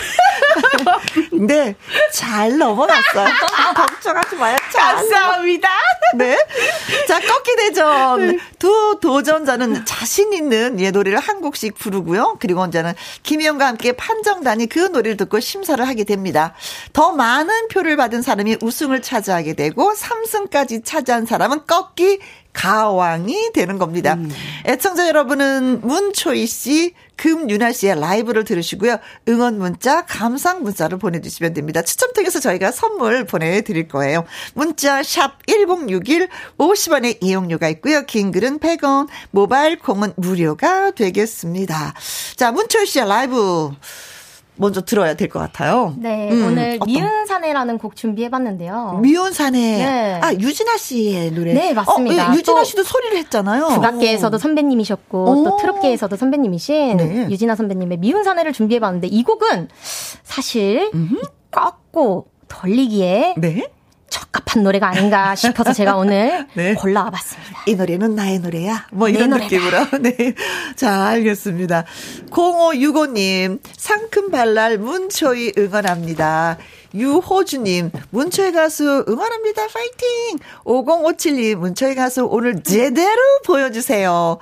네. 1.33 1.77
잘 2.13 2.59
넘어갔어요. 2.59 3.29
걱정하지 3.77 4.35
마요. 4.37 4.57
잘 4.73 4.95
감사합니다. 4.97 5.69
네. 6.17 6.37
자, 7.07 7.21
꺾기 7.21 7.55
대전. 7.57 8.30
두 8.59 8.99
도전자는 9.01 9.85
자신 9.85 10.33
있는 10.33 10.81
예 10.81 10.91
노래를 10.91 11.19
한 11.19 11.41
곡씩 11.41 11.75
부르고요. 11.75 12.37
그리고 12.41 12.61
언제는 12.61 12.93
김희영과 13.23 13.67
함께 13.67 13.93
판정단이 13.93 14.67
그 14.67 14.79
노래를 14.79 15.17
듣고 15.17 15.41
심사를 15.41 15.87
하게 15.87 16.05
됩니다. 16.05 16.55
더 16.93 17.13
많은 17.13 17.69
표를 17.69 17.97
받은 17.97 18.23
사람이 18.23 18.59
우승을 18.63 19.03
차지하게 19.03 19.55
되고 19.55 19.93
3승까지 19.93 20.85
차지한 20.85 21.27
사람은 21.27 21.67
꺾기 21.67 22.21
가왕이 22.53 23.53
되는 23.55 23.79
겁니다. 23.79 24.15
음. 24.15 24.31
애청자 24.67 25.09
여러분은 25.09 25.81
문초희 25.83 26.47
씨, 26.47 26.95
금윤아 27.17 27.73
씨의 27.73 28.01
라이브를 28.01 28.45
들으시고요. 28.45 28.99
응원 29.29 29.59
문자, 29.59 30.07
감상 30.07 30.63
문자를 30.63 30.99
보내주시면 30.99 31.55
됩니다. 31.55 31.83
추첨 31.83 32.13
통해서 32.13 32.41
저희가 32.41 32.73
선물 32.73 33.25
보내드릴 33.25 33.89
거예요. 33.89 34.25
문자 34.55 35.03
샵 35.03 35.39
1061, 35.47 36.29
50원의 36.59 37.19
이용료가 37.21 37.69
있고요. 37.69 38.05
긴 38.07 38.33
글은 38.33 38.59
100원, 38.59 39.09
모바일 39.31 39.79
콩은 39.79 40.15
무료가 40.17 40.93
되겠습니다. 40.93 41.95
자, 42.37 42.53
문초희 42.53 42.87
씨의 42.87 43.07
라이브. 43.07 43.71
먼저 44.61 44.81
들어야 44.83 45.15
될 45.15 45.29
것 45.29 45.39
같아요. 45.39 45.95
네, 45.99 46.31
음, 46.31 46.47
오늘 46.47 46.77
어떤? 46.81 46.87
미운 46.87 47.27
사내라는 47.27 47.79
곡 47.79 47.97
준비해봤는데요. 47.97 49.01
미운 49.03 49.33
사내. 49.33 49.59
네. 49.59 50.21
아 50.23 50.33
유진아 50.35 50.77
씨의 50.77 51.33
노래. 51.33 51.53
네, 51.55 51.73
맞습니다. 51.73 52.29
어, 52.29 52.33
예, 52.33 52.37
유진아 52.39 52.65
씨도 52.65 52.83
소리를 52.83 53.17
했잖아요. 53.19 53.67
국악계에서도 53.69 54.37
선배님이셨고 54.39 55.25
오. 55.25 55.45
또 55.45 55.57
트롯계에서도 55.57 56.15
선배님이신 56.17 56.97
네. 56.97 57.27
유진아 57.31 57.57
선배님의 57.57 57.99
미운 57.99 58.23
사내를 58.25 58.53
준비해봤는데 58.53 59.07
이 59.09 59.23
곡은 59.23 59.69
사실. 60.23 60.91
꺾고 61.51 62.27
돌리기에 62.49 63.35
네? 63.39 63.71
적합한 64.33 64.63
노래가 64.63 64.89
아닌가 64.89 65.35
싶어서 65.37 65.73
제가 65.73 65.97
오늘 65.97 66.47
네. 66.55 66.75
골라와 66.75 67.11
봤습니다. 67.11 67.63
이 67.67 67.75
노래는 67.75 68.15
나의 68.15 68.39
노래야. 68.39 68.87
뭐 68.93 69.09
이런 69.09 69.31
느낌으로. 69.31 69.87
네. 70.01 70.35
자, 70.77 71.09
알겠습니다. 71.09 71.85
0565님, 72.31 73.61
상큼 73.77 74.31
발랄 74.31 74.79
문초희 74.79 75.55
응원합니다. 75.59 76.59
유호주님, 76.95 77.93
문초희 78.11 78.53
가수 78.53 79.05
응원합니다. 79.09 79.63
파이팅! 79.69 80.39
5057님, 80.65 81.57
문초희 81.57 81.95
가수 81.95 82.27
오늘 82.29 82.63
제대로 82.63 83.21
보여주세요. 83.47 84.39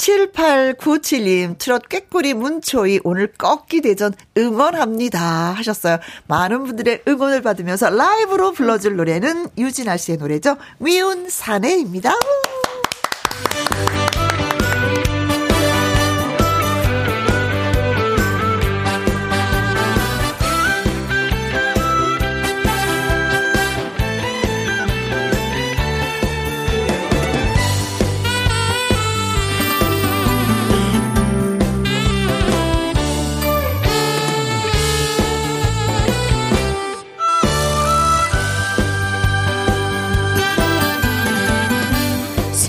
7897님, 0.00 1.58
트롯 1.58 1.88
꾀꼬리 1.90 2.32
문초이 2.32 3.00
오늘 3.04 3.26
꺾기 3.32 3.82
대전 3.82 4.14
응원합니다. 4.36 5.20
하셨어요. 5.52 5.98
많은 6.26 6.64
분들의 6.64 7.02
응원을 7.06 7.42
받으면서 7.42 7.90
라이브로 7.90 8.52
불러줄 8.52 8.96
노래는 8.96 9.48
유진아 9.58 9.98
씨의 9.98 10.16
노래죠. 10.16 10.56
미운 10.78 11.28
사내입니다. 11.28 12.14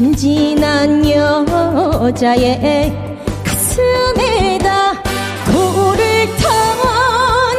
순진한 0.02 1.08
여자의 1.08 2.92
가슴에다 3.46 4.94
돌을 5.46 6.28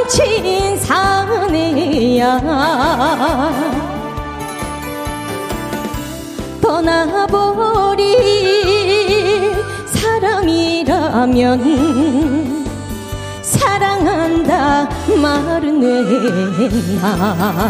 던진 0.09 0.77
사내야. 0.77 2.41
떠나버릴 6.61 8.11
사람이라면 9.87 11.55
사랑한다 13.43 14.89
말은 15.23 15.81
했나 16.59 17.63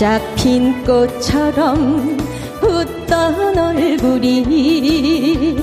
잡힌 0.00 0.82
꽃처럼 0.82 2.16
웃던 2.62 3.58
얼굴이 3.58 5.58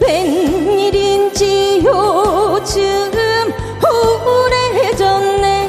웬일인지 0.00 1.84
요즘 1.84 2.82
우울해졌네. 3.86 5.68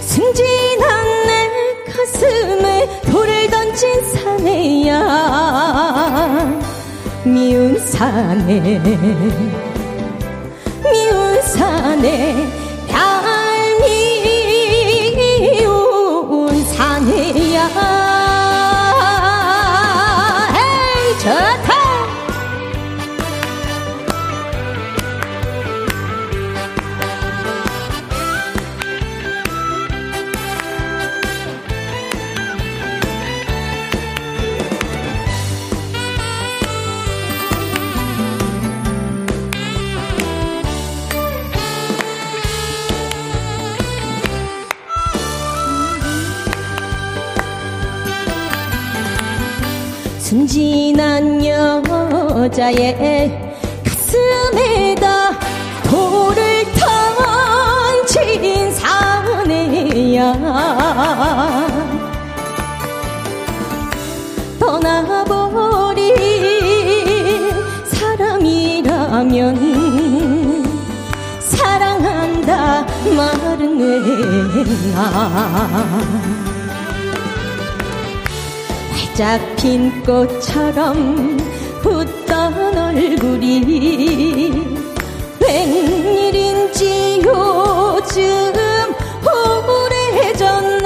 승진한 0.00 1.26
내 1.26 1.50
가슴에 1.90 3.00
돌을 3.10 3.50
던진 3.50 4.04
사내야. 4.14 4.94
미운 7.24 7.76
사내 7.80 8.80
미운 10.84 11.42
사내 11.42 12.65
순 17.68 17.95
진한 50.56 51.44
여자의 51.44 53.30
가슴에다 53.84 55.38
돌을 55.84 56.64
던진 58.06 58.72
사내야. 58.72 60.32
떠나버린 64.58 66.16
사람이라면 67.84 69.36
사랑한다 71.38 72.86
말은 73.14 73.62
했나 74.54 76.45
잡힌 79.16 80.02
꽃처럼 80.02 81.38
웃던 81.82 82.76
얼굴이 82.76 84.52
웬일인지 85.40 87.22
요즘 87.24 88.52
우울해졌네. 89.24 90.84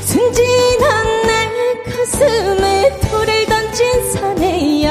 순진한 0.00 1.22
내 1.22 1.30
가슴에 1.88 2.98
돌을 2.98 3.46
던진 3.46 4.12
사내야. 4.12 4.90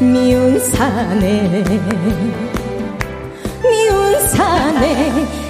미운 0.00 0.58
사내 0.58 1.62
미운 3.62 4.28
사내 4.28 5.41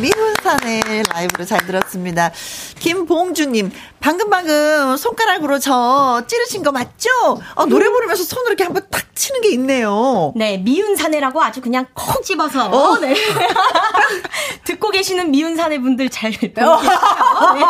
미운 0.00 0.34
산 0.42 0.59
의 0.86 1.02
라이브로 1.12 1.44
잘 1.44 1.66
들었습니다. 1.66 2.30
김봉주님, 2.78 3.70
방금 4.00 4.30
방금 4.30 4.96
손가락으로 4.96 5.58
저 5.58 6.22
찌르신 6.26 6.62
거 6.62 6.72
맞죠? 6.72 7.08
어, 7.54 7.66
노래 7.66 7.88
부르면서 7.88 8.24
손으로 8.24 8.48
이렇게 8.48 8.64
한번 8.64 8.86
탁 8.90 9.14
치는 9.14 9.40
게 9.42 9.50
있네요. 9.50 10.32
네, 10.36 10.58
미운 10.58 10.96
사내라고 10.96 11.42
아주 11.42 11.60
그냥 11.60 11.86
콕 11.94 12.24
집어서. 12.24 12.66
어, 12.66 12.98
네. 12.98 13.14
듣고 14.64 14.90
계시는 14.90 15.30
미운 15.30 15.56
사내 15.56 15.78
분들 15.78 16.08
잘 16.08 16.30
보고? 16.40 16.50
네. 16.54 17.60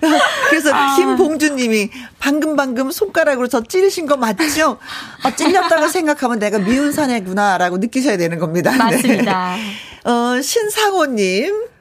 그래서 0.50 0.72
아. 0.72 0.96
김봉주님이 0.96 1.90
방금 2.18 2.56
방금 2.56 2.90
손가락으로 2.90 3.46
저 3.48 3.62
찌르신 3.62 4.06
거 4.06 4.16
맞죠? 4.16 4.78
어, 5.24 5.30
찔렸다고 5.34 5.88
생각하면 5.88 6.38
내가 6.38 6.58
미운 6.58 6.92
사내구나라고 6.92 7.78
느끼셔야 7.78 8.16
되는 8.16 8.38
겁니다. 8.38 8.72
네. 8.72 8.78
맞습니다. 8.78 9.56
네. 9.56 10.10
어, 10.10 10.40
신 10.42 10.63
상호님. 10.70 11.73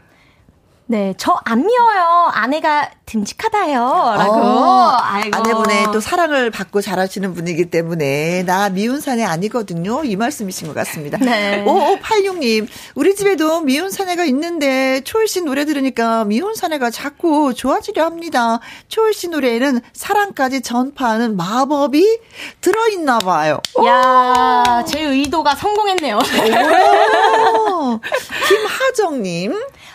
네, 0.94 1.16
저 1.18 1.34
안 1.46 1.66
미워요. 1.66 2.30
아내가 2.32 2.89
듬직하다요. 3.08 4.16
라고. 4.18 4.32
어, 4.34 4.89
아내분의 5.32 5.88
또 5.91 6.00
사랑을 6.00 6.52
받고 6.52 6.82
자라시는 6.82 7.34
분이기 7.34 7.72
때문에 7.72 8.44
나 8.44 8.70
미운 8.70 9.02
사내 9.02 9.24
아니거든요. 9.24 10.04
이 10.04 10.16
말씀이신 10.16 10.68
것 10.68 10.76
같습니다. 10.76 11.18
네. 11.18 11.64
5586님, 11.66 12.68
우리 12.96 13.16
집에도 13.16 13.62
미운 13.62 13.89
사내가 13.89 14.24
있는데 14.26 15.02
초일 15.02 15.28
씨 15.28 15.41
노래 15.41 15.66
들으니까 15.66 16.26
미운 16.26 16.54
사내가 16.54 16.91
자꾸 16.91 17.54
좋아지려 17.56 18.06
합니다. 18.06 18.60
초일 18.88 19.14
씨 19.16 19.28
노래에는 19.30 19.82
사랑까지 19.94 20.62
전파하는 20.62 21.36
마법이 21.36 22.20
들어있나 22.62 23.18
봐요. 23.20 23.60
야, 23.86 24.84
제 24.88 25.02
의도가 25.02 25.56
성공했네요. 25.56 26.20
김하정님. 28.48 29.54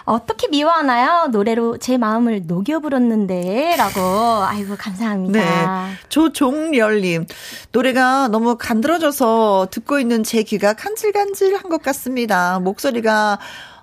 어떻게 0.08 0.48
미워하나요? 0.48 1.28
노래로 1.28 1.76
제 1.78 1.98
마음을 1.98 2.46
녹여 2.46 2.80
불었는데 2.80 3.76
라고 3.76 4.00
아이고 4.42 4.74
감사합니다. 4.76 5.38
네. 5.38 5.94
조종렬님 6.08 7.26
노래가 7.72 8.28
너무 8.28 8.56
간드러져서 8.56 9.68
듣고 9.70 10.00
있는 10.00 10.24
제 10.24 10.42
귀가 10.44 10.72
간질간질한 10.72 11.68
것 11.68 11.82
같습니다. 11.82 12.58
목소리가 12.60 13.38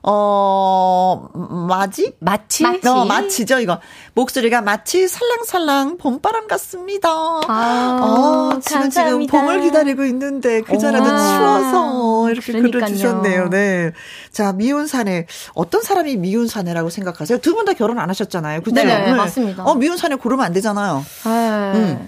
어, 0.07 1.29
마지? 1.67 2.13
마치? 2.19 2.61
마치. 2.61 2.87
어, 2.87 3.05
마치죠, 3.05 3.59
이거. 3.59 3.79
목소리가 4.13 4.61
마치 4.61 5.07
살랑살랑 5.07 5.97
봄바람 5.97 6.47
같습니다. 6.47 7.09
아, 7.09 7.99
어, 8.03 8.44
지금 8.61 8.89
지금 8.89 9.27
봄을 9.27 9.61
기다리고 9.61 10.05
있는데 10.05 10.61
그전에도 10.61 11.05
추워서 11.05 12.29
이렇게 12.31 12.51
그러니까요. 12.53 12.81
글을 12.81 12.87
주셨네요. 12.95 13.49
네. 13.49 13.91
자, 14.31 14.53
미운 14.53 14.87
사내. 14.87 15.25
어떤 15.53 15.81
사람이 15.81 16.17
미운 16.17 16.47
사내라고 16.47 16.89
생각하세요? 16.89 17.39
두 17.39 17.55
분 17.55 17.65
다 17.65 17.73
결혼 17.73 17.99
안 17.99 18.09
하셨잖아요. 18.09 18.61
그죠? 18.61 18.75
네, 18.75 18.83
네, 18.83 19.13
맞습니다. 19.13 19.63
어, 19.63 19.75
미운 19.75 19.97
사내 19.97 20.15
고르면 20.15 20.45
안 20.45 20.53
되잖아요. 20.53 21.05
네. 21.23 21.29
음. 21.31 22.07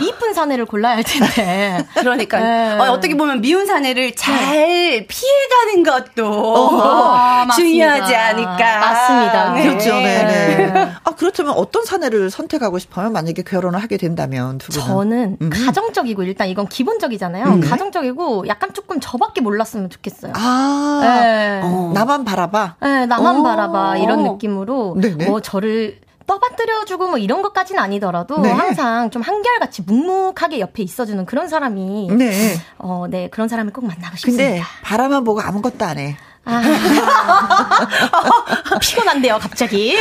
이쁜 0.00 0.34
사내를 0.34 0.64
골라야 0.66 0.96
할 0.96 1.04
텐데. 1.04 1.84
그러니까 1.94 2.38
네. 2.40 2.72
어, 2.78 2.98
떻게 3.00 3.16
보면 3.16 3.40
미운 3.40 3.66
사내를 3.66 4.14
잘 4.16 5.06
피해가는 5.08 5.82
것도 5.84 6.26
어. 6.26 6.80
아, 7.14 7.46
중요하지 7.54 8.14
않을까. 8.14 8.78
맞습니다. 8.80 9.52
네. 9.54 9.62
그렇죠. 9.66 9.94
네, 9.96 10.24
네. 10.24 10.92
아, 11.04 11.10
그렇다면 11.14 11.52
어떤 11.54 11.84
사내를 11.84 12.30
선택하고 12.30 12.78
싶어요? 12.78 13.10
만약에 13.10 13.42
결혼을 13.42 13.82
하게 13.82 13.96
된다면 13.96 14.58
두 14.58 14.72
분은. 14.72 14.86
저는 14.86 15.36
음. 15.42 15.50
가정 15.50 15.85
적이고 15.92 16.22
일단 16.22 16.48
이건 16.48 16.68
기본적이잖아요. 16.68 17.44
음. 17.44 17.60
가정적이고 17.60 18.46
약간 18.48 18.72
조금 18.72 19.00
저밖에 19.00 19.40
몰랐으면 19.40 19.90
좋겠어요. 19.90 20.32
아, 20.34 21.00
네. 21.02 21.60
어, 21.62 21.92
나만 21.94 22.24
바라봐. 22.24 22.76
네, 22.80 23.06
나만 23.06 23.40
오. 23.40 23.42
바라봐 23.42 23.98
이런 23.98 24.22
느낌으로 24.22 24.96
네네. 25.00 25.26
뭐 25.26 25.40
저를 25.40 26.00
떠받들여주고 26.26 27.08
뭐 27.08 27.18
이런 27.18 27.42
것까지는 27.42 27.80
아니더라도 27.80 28.40
네. 28.40 28.50
항상 28.50 29.10
좀 29.10 29.22
한결같이 29.22 29.82
묵묵하게 29.82 30.60
옆에 30.60 30.82
있어주는 30.82 31.24
그런 31.24 31.48
사람이 31.48 32.08
네. 32.12 32.56
어, 32.78 33.06
네 33.08 33.28
그런 33.30 33.48
사람을 33.48 33.72
꼭 33.72 33.86
만나고 33.86 34.16
싶습니다. 34.16 34.44
근데 34.44 34.62
바라만 34.82 35.24
보고 35.24 35.40
아무것도 35.40 35.84
안 35.84 35.98
해. 35.98 36.16
아. 36.44 36.62
피곤한데요, 38.80 39.38
갑자기. 39.38 39.96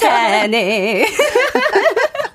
사네. 0.00 1.06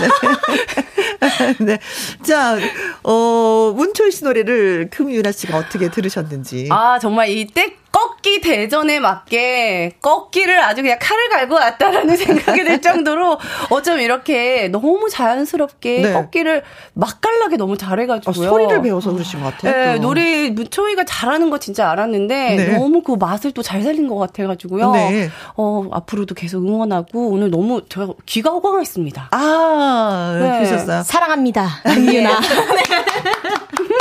네. 0.00 1.56
네. 1.64 1.78
자, 2.22 2.58
어, 3.02 3.72
문철 3.74 4.12
씨 4.12 4.24
노래를 4.24 4.88
금유나 4.90 5.32
씨가 5.32 5.56
어떻게 5.58 5.90
들으셨는지. 5.90 6.68
아, 6.70 6.98
정말 6.98 7.28
이때 7.30 7.76
꺾기 7.96 8.42
대전에 8.42 9.00
맞게 9.00 9.92
꺾기를 10.02 10.62
아주 10.62 10.82
그냥 10.82 10.98
칼을 11.00 11.30
갈고 11.30 11.54
왔다라는 11.54 12.14
생각이 12.18 12.62
들 12.62 12.82
정도로 12.82 13.38
어쩜 13.70 14.00
이렇게 14.00 14.68
너무 14.68 15.08
자연스럽게 15.08 16.02
네. 16.02 16.12
꺾기를 16.12 16.62
맛깔나게 16.92 17.56
너무 17.56 17.78
잘해가지고요. 17.78 18.46
아, 18.46 18.50
소리를 18.50 18.82
배워서 18.82 19.12
그러신 19.12 19.42
것 19.42 19.54
같아요. 19.56 19.94
네, 19.94 19.98
노래 19.98 20.50
문초이가 20.50 21.04
잘하는 21.04 21.48
거 21.48 21.56
진짜 21.58 21.90
알았는데 21.90 22.56
네. 22.56 22.76
너무 22.76 23.00
그 23.02 23.12
맛을 23.12 23.52
또 23.52 23.62
잘 23.66 23.82
살린 23.82 24.06
것 24.08 24.16
같아가지고요. 24.16 24.92
네. 24.92 25.28
어 25.56 25.88
앞으로도 25.90 26.34
계속 26.36 26.58
응원하고 26.64 27.30
오늘 27.30 27.50
너무 27.50 27.82
저 27.88 28.14
귀가 28.26 28.50
호강했습니다. 28.50 29.28
아 29.32 30.38
네. 30.40 30.58
그러셨어요. 30.58 31.02
사랑합니다, 31.02 31.66
은유나. 31.86 32.40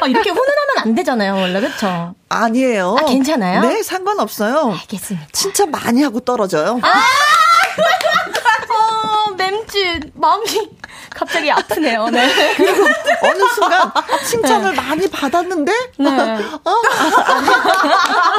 아, 0.00 0.06
이렇게 0.06 0.30
훈훈하면 0.30 0.78
안 0.78 0.94
되잖아요, 0.94 1.34
원래 1.34 1.60
그렇죠? 1.60 2.14
아니에요. 2.28 2.96
아, 3.00 3.04
괜찮아요? 3.04 3.60
네, 3.62 3.82
상관없어요. 3.82 4.72
알겠습니다. 4.80 5.26
진짜 5.32 5.66
많이 5.66 6.02
하고 6.02 6.20
떨어져요. 6.20 6.78
아! 6.82 6.88
어, 9.28 9.34
맴짓 9.36 10.12
마음이 10.14 10.70
갑자기 11.10 11.50
아프네요. 11.50 12.08
네. 12.08 12.54
그리고 12.56 12.84
어느 13.22 13.48
순간 13.54 13.90
칭찬을 14.28 14.74
네. 14.74 14.80
많이 14.80 15.10
받았는데 15.10 15.72
네. 15.98 16.08
어? 16.08 16.70
아, 16.70 18.35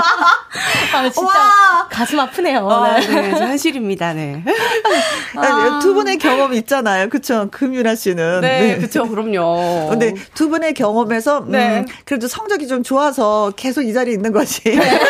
진짜 1.11 1.21
와. 1.37 1.87
가슴 1.89 2.19
아프네요. 2.19 2.69
아, 2.69 2.99
네. 2.99 3.07
네, 3.07 3.29
현실입니다. 3.31 4.13
네. 4.13 4.43
아. 5.35 5.79
두 5.81 5.93
분의 5.93 6.17
경험 6.17 6.53
있잖아요. 6.53 7.09
그쵸? 7.09 7.47
금유라 7.51 7.95
씨는. 7.95 8.41
네, 8.41 8.59
네. 8.59 8.77
그쵸. 8.77 9.07
그럼요. 9.07 9.89
근데 9.89 10.13
두 10.33 10.49
분의 10.49 10.73
경험에서 10.73 11.39
음, 11.39 11.51
네. 11.51 11.85
그래도 12.05 12.27
성적이 12.27 12.67
좀 12.67 12.83
좋아서 12.83 13.51
계속 13.55 13.83
이 13.83 13.93
자리에 13.93 14.13
있는 14.13 14.31
거지. 14.31 14.61
네. 14.63 15.01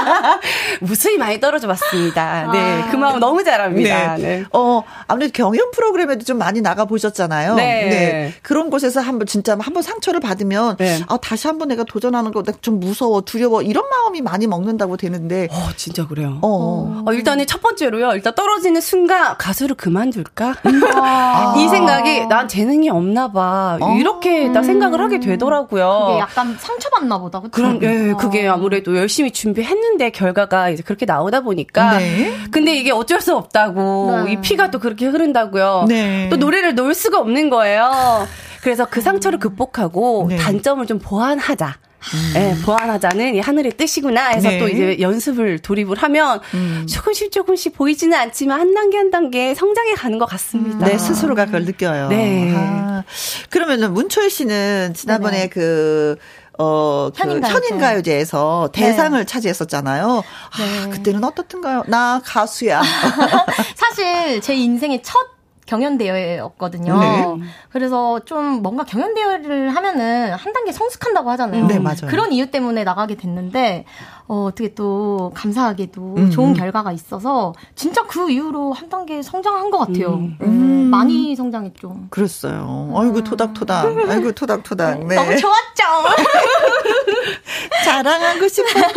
무수히 0.80 1.18
많이 1.18 1.38
떨어져 1.40 1.68
봤습니다. 1.68 2.50
네. 2.52 2.82
아. 2.82 2.90
그 2.90 2.96
마음 2.96 3.20
너무 3.20 3.44
잘합니다. 3.44 4.16
네. 4.16 4.22
네. 4.22 4.44
어, 4.52 4.82
아무래도 5.06 5.32
경연 5.32 5.70
프로그램에도 5.72 6.24
좀 6.24 6.38
많이 6.38 6.60
나가 6.60 6.84
보셨잖아요. 6.84 7.54
네. 7.54 7.88
네. 7.88 8.34
그런 8.42 8.70
곳에서 8.70 9.00
한번 9.00 9.26
진짜 9.26 9.56
한번 9.60 9.82
상처를 9.82 10.20
받으면 10.20 10.76
네. 10.78 11.00
아, 11.08 11.16
다시 11.18 11.46
한번 11.46 11.68
내가 11.68 11.84
도전하는 11.84 12.32
거 12.32 12.42
좀 12.62 12.80
무서워, 12.80 13.20
두려워 13.20 13.62
이런 13.62 13.88
마음이 13.88 14.22
많이 14.22 14.46
먹는다고 14.46 14.96
되는 14.96 15.15
데. 15.28 15.48
어, 15.50 15.70
진짜 15.76 16.06
그래요. 16.06 16.38
어. 16.42 17.02
어 17.06 17.12
일단은 17.12 17.46
첫 17.46 17.60
번째로요. 17.60 18.12
일단 18.12 18.34
떨어지는 18.34 18.80
순간 18.80 19.36
가수를 19.38 19.76
그만둘까? 19.76 20.54
아. 20.94 21.54
이 21.58 21.68
생각이 21.68 22.26
난 22.26 22.48
재능이 22.48 22.90
없나 22.90 23.32
봐. 23.32 23.78
어. 23.80 23.96
이렇게 23.96 24.52
딱 24.52 24.62
생각을 24.62 25.00
하게 25.00 25.20
되더라고요. 25.20 26.04
그게 26.06 26.18
약간 26.20 26.56
상처받나 26.58 27.18
보다. 27.18 27.40
그쵸? 27.40 27.50
그런 27.50 27.82
예, 27.82 28.12
그게 28.18 28.46
아무래도 28.46 28.96
열심히 28.96 29.30
준비했는데 29.30 30.10
결과가 30.10 30.70
이제 30.70 30.82
그렇게 30.82 31.06
나오다 31.06 31.40
보니까 31.40 31.98
네. 31.98 32.36
근데 32.50 32.76
이게 32.76 32.92
어쩔 32.92 33.20
수 33.20 33.34
없다고. 33.36 34.24
네. 34.24 34.32
이 34.32 34.40
피가 34.40 34.70
또 34.70 34.78
그렇게 34.78 35.06
흐른다고요. 35.06 35.86
네. 35.88 36.28
또 36.28 36.36
노래를 36.36 36.74
놓을 36.74 36.94
수가 36.94 37.18
없는 37.18 37.50
거예요. 37.50 38.26
그래서 38.62 38.84
그 38.84 39.00
상처를 39.00 39.38
극복하고 39.38 40.26
네. 40.28 40.36
단점을 40.36 40.84
좀 40.86 40.98
보완하자. 40.98 41.76
음. 42.14 42.30
네, 42.34 42.56
보완하자는 42.64 43.34
이 43.34 43.40
하늘의 43.40 43.72
뜻이구나 43.72 44.28
해서 44.28 44.48
네. 44.48 44.58
또 44.58 44.68
이제 44.68 44.98
연습을 45.00 45.58
돌입을 45.58 45.96
하면 45.98 46.40
음. 46.54 46.86
조금씩 46.88 47.32
조금씩 47.32 47.74
보이지는 47.74 48.16
않지만 48.16 48.60
한 48.60 48.74
단계 48.74 48.98
한 48.98 49.10
단계 49.10 49.54
성장해 49.54 49.94
가는 49.94 50.18
것 50.18 50.26
같습니다. 50.26 50.86
네, 50.86 50.98
스스로가 50.98 51.46
그걸 51.46 51.64
느껴요. 51.64 52.08
네. 52.08 52.52
아. 52.54 53.02
그러면은 53.50 53.92
문초희 53.92 54.30
씨는 54.30 54.94
지난번에 54.94 55.36
네네. 55.36 55.48
그 55.48 56.16
어, 56.58 57.10
그 57.14 57.40
현인가요제. 57.40 58.14
에서 58.14 58.70
네. 58.72 58.86
대상을 58.86 59.18
네. 59.18 59.24
차지했었잖아요. 59.26 60.22
아, 60.50 60.58
네. 60.58 60.84
아, 60.84 60.88
그때는 60.88 61.22
어떻던가요? 61.22 61.84
나 61.86 62.20
가수야. 62.24 62.82
사실 63.76 64.40
제 64.40 64.54
인생의 64.54 65.02
첫 65.02 65.35
경연대회였거든요. 65.66 66.98
네. 66.98 67.44
그래서 67.70 68.20
좀 68.24 68.62
뭔가 68.62 68.84
경연대회를 68.84 69.74
하면은 69.74 70.32
한 70.32 70.52
단계 70.52 70.72
성숙한다고 70.72 71.30
하잖아요. 71.32 71.66
네, 71.66 71.78
맞아요. 71.78 72.06
그런 72.08 72.32
이유 72.32 72.50
때문에 72.50 72.84
나가게 72.84 73.16
됐는데, 73.16 73.84
어, 74.28 74.44
어떻게 74.48 74.74
또 74.74 75.30
감사하게도 75.34 76.14
음. 76.16 76.30
좋은 76.30 76.54
결과가 76.54 76.92
있어서 76.92 77.52
진짜 77.74 78.02
그 78.06 78.30
이후로 78.30 78.72
한 78.72 78.88
단계 78.88 79.22
성장한 79.22 79.70
것 79.70 79.78
같아요. 79.78 80.14
음. 80.14 80.38
음. 80.42 80.88
많이 80.90 81.34
성장했죠. 81.34 81.96
그랬어요. 82.10 82.92
아이고, 82.96 83.24
토닥토닥. 83.24 83.86
아이고, 84.08 84.32
토닥토닥. 84.32 85.04
네. 85.06 85.14
너무 85.16 85.36
좋았죠? 85.36 85.56
자랑하고 87.84 88.48
싶었죠. 88.48 88.94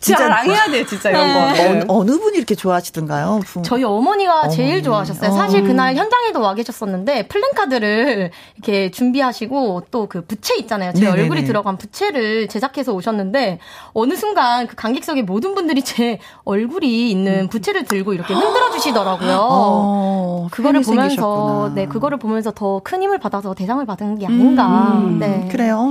자랑해야 0.00 0.66
돼, 0.70 0.86
진짜 0.86 1.10
이런 1.10 1.34
거. 1.34 1.52
네. 1.52 1.84
어, 1.88 2.04
느 2.04 2.18
분이 2.18 2.36
이렇게 2.36 2.54
좋아하시던가요? 2.54 3.40
저희 3.64 3.84
어머니가 3.84 4.48
제일 4.48 4.82
좋아하셨어요. 4.82 5.32
사실 5.32 5.62
어. 5.62 5.66
그날 5.66 5.94
현장에도 5.96 6.40
와 6.40 6.54
계셨었는데 6.54 7.28
플랜카드를 7.28 8.30
이렇게 8.56 8.90
준비하시고 8.90 9.84
또 9.90 10.04
그 10.14 10.20
부채 10.26 10.54
있잖아요. 10.58 10.92
제 10.92 11.00
네네네. 11.00 11.22
얼굴이 11.22 11.44
들어간 11.44 11.78
부채를 11.78 12.46
제작해서 12.48 12.92
오셨는데 12.92 13.58
어느 13.94 14.14
순간 14.16 14.66
그 14.66 14.74
관객석의 14.76 15.22
모든 15.22 15.54
분들이 15.54 15.82
제 15.82 16.18
얼굴이 16.44 17.10
있는 17.10 17.48
부채를 17.48 17.84
들고 17.84 18.12
이렇게 18.12 18.34
흔들어 18.34 18.70
주시더라고요. 18.72 19.38
어, 19.50 20.48
그거를 20.50 20.82
보면서 20.82 21.08
생기셨구나. 21.08 21.72
네, 21.74 21.86
그거를 21.86 22.18
보면서 22.18 22.50
더 22.50 22.80
큰 22.84 23.02
힘을 23.02 23.18
받아서 23.18 23.54
대상을 23.54 23.84
받은 23.86 24.18
게 24.18 24.26
아닌가. 24.26 24.92
음, 24.96 25.18
네. 25.18 25.48
그래요. 25.50 25.86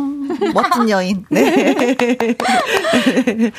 멋진 0.53 0.89
여인. 0.89 1.25
네. 1.29 1.75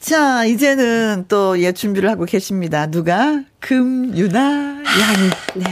자, 0.00 0.44
이제는 0.44 1.24
또 1.28 1.56
예 1.58 1.72
준비를 1.72 2.10
하고 2.10 2.24
계십니다. 2.26 2.86
누가? 2.86 3.40
금유나 3.60 4.40
양이. 4.40 5.30
네. 5.54 5.64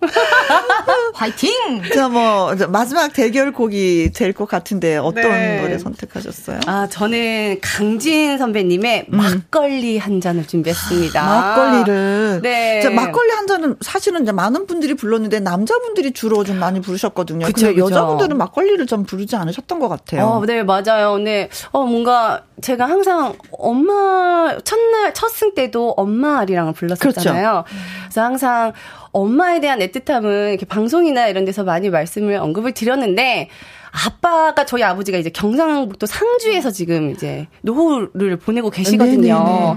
화이팅! 1.14 1.82
자, 1.94 2.08
뭐, 2.08 2.54
마지막 2.68 3.12
대결곡이 3.12 4.12
될 4.14 4.30
것 4.32 4.48
같은데 4.48 4.96
어떤 4.96 5.22
네. 5.30 5.60
노래 5.60 5.76
선택하셨어요? 5.78 6.60
아, 6.66 6.86
저는 6.88 7.58
강진 7.60 8.38
선배님의 8.38 9.06
음. 9.12 9.16
막걸리 9.16 9.98
한 9.98 10.20
잔을 10.20 10.46
준비했습니다. 10.46 11.22
막걸리를. 11.22 12.40
네. 12.42 12.80
자, 12.80 12.90
막걸리 12.90 13.30
한 13.32 13.46
잔은 13.46 13.76
사실은 13.80 14.22
이제 14.22 14.32
많은 14.32 14.66
분들이 14.66 14.94
불렀는데 14.94 15.40
남자분들이 15.40 16.12
주로 16.12 16.44
좀 16.44 16.58
많이 16.58 16.80
부르셨거든요. 16.80 17.46
그쵸, 17.46 17.66
근데 17.66 17.74
그쵸. 17.74 17.86
여자분들은 17.86 18.38
막걸리를 18.38 18.86
좀 18.86 19.04
부르지 19.04 19.36
않으셨던 19.36 19.80
것 19.80 19.88
같아요. 19.88 20.24
어, 20.26 20.46
네, 20.46 20.62
맞아요. 20.62 21.18
네. 21.18 21.48
어, 21.72 21.82
뭔가 21.84 22.44
제가 22.62 22.88
항상 22.88 23.34
엄마, 23.52 24.56
첫날, 24.64 25.14
첫승 25.14 25.54
때도 25.54 25.90
엄마 25.96 26.38
아리랑을 26.40 26.72
불렀었잖아요. 26.72 27.64
그렇죠. 27.64 27.78
그래서 28.04 28.22
항상 28.22 28.72
엄마에 29.12 29.60
대한 29.60 29.80
애틋함은 29.80 30.50
이렇게 30.50 30.66
방송이나 30.66 31.28
이런 31.28 31.44
데서 31.44 31.64
많이 31.64 31.90
말씀을 31.90 32.36
언급을 32.36 32.72
드렸는데 32.72 33.48
아빠가 33.92 34.64
저희 34.66 34.82
아버지가 34.82 35.18
이제 35.18 35.30
경상북도 35.30 36.06
상주에서 36.06 36.70
지금 36.70 37.10
이제 37.10 37.46
노후를 37.62 38.36
보내고 38.36 38.70
계시거든요. 38.70 39.34
아, 39.36 39.76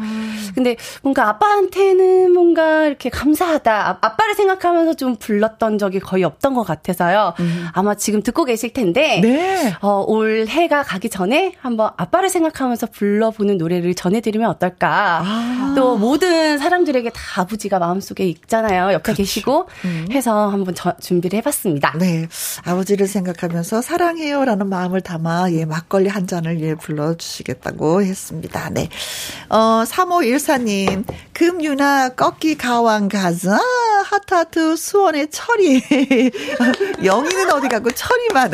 근데 0.53 0.75
뭔가 1.01 1.29
아빠한테는 1.29 2.31
뭔가 2.31 2.85
이렇게 2.85 3.09
감사하다. 3.09 3.89
아, 3.89 3.97
아빠를 4.01 4.35
생각하면서 4.35 4.93
좀 4.95 5.15
불렀던 5.15 5.77
적이 5.77 5.99
거의 5.99 6.23
없던 6.23 6.53
것 6.53 6.63
같아서요. 6.63 7.33
음. 7.39 7.67
아마 7.73 7.95
지금 7.95 8.21
듣고 8.21 8.45
계실 8.45 8.71
텐데 8.71 9.19
네. 9.21 9.73
어, 9.81 10.03
올 10.07 10.45
해가 10.47 10.83
가기 10.83 11.09
전에 11.09 11.53
한번 11.59 11.91
아빠를 11.97 12.29
생각하면서 12.29 12.87
불러보는 12.87 13.57
노래를 13.57 13.95
전해드리면 13.95 14.49
어떨까. 14.49 15.23
아. 15.25 15.73
또 15.75 15.97
모든 15.97 16.57
사람들에게 16.57 17.09
다 17.09 17.41
아버지가 17.41 17.79
마음속에 17.79 18.25
있잖아요. 18.27 18.93
옆에 18.93 19.03
그렇죠. 19.03 19.17
계시고 19.17 19.67
음. 19.85 20.07
해서 20.11 20.49
한번 20.49 20.75
저, 20.75 20.95
준비를 20.99 21.37
해봤습니다. 21.37 21.93
네, 21.97 22.27
아버지를 22.65 23.07
생각하면서 23.07 23.81
사랑 23.81 24.02
사랑해요라는 24.03 24.67
마음을 24.67 24.99
담아 24.99 25.51
예 25.53 25.63
막걸리 25.63 26.09
한 26.09 26.27
잔을 26.27 26.59
예 26.59 26.75
불러 26.75 27.15
주시겠다고 27.15 28.01
했습니다. 28.03 28.69
네. 28.71 28.89
어 29.47 29.83
3514님 29.85 31.05
금유나 31.31 32.09
꺾기 32.09 32.57
가왕 32.57 33.07
가자 33.07 33.57
하트하트 34.03 34.75
수원의 34.75 35.29
철이 35.31 35.81
영희는 37.01 37.51
어디 37.51 37.69
가고 37.69 37.91
철이만 37.91 38.51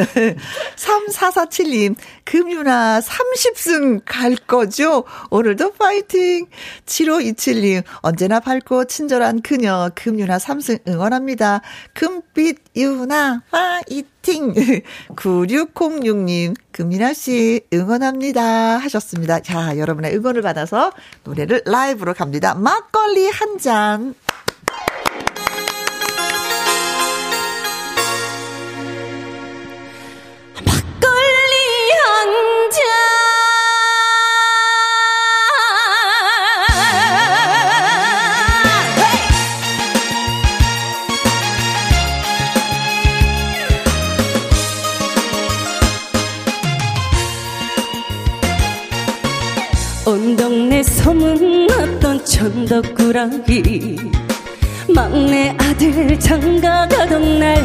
3447님 0.76 1.96
금유나 2.26 3.00
30승 3.00 4.04
갈 4.06 4.36
거죠? 4.36 5.04
오늘도 5.32 5.72
파이팅 5.72 6.46
7527님 6.86 7.84
언제나 8.02 8.40
밝고 8.40 8.86
친절한 8.86 9.42
그녀 9.42 9.90
금유나 9.96 10.38
3승 10.38 10.88
응원합니다. 10.88 11.62
금빛 11.96 12.60
유나 12.76 13.42
파이팅 13.50 14.19
9606님 14.22 16.56
금민아 16.72 17.14
씨 17.14 17.62
응원합니다 17.74 18.78
하셨습니다. 18.78 19.40
자 19.40 19.78
여러분의 19.78 20.16
응원을 20.16 20.42
받아서 20.42 20.92
노래를 21.24 21.64
라이브로 21.66 22.14
갑니다. 22.14 22.56
막걸리 22.56 23.30
한 23.30 23.58
잔. 23.58 24.16
온 50.10 50.36
동네 50.36 50.82
소문났던 50.82 52.26
천덕꾸러기. 52.26 53.96
막내 54.92 55.56
아들 55.60 56.20
장가 56.20 56.88
가던 56.88 57.40
날. 57.40 57.58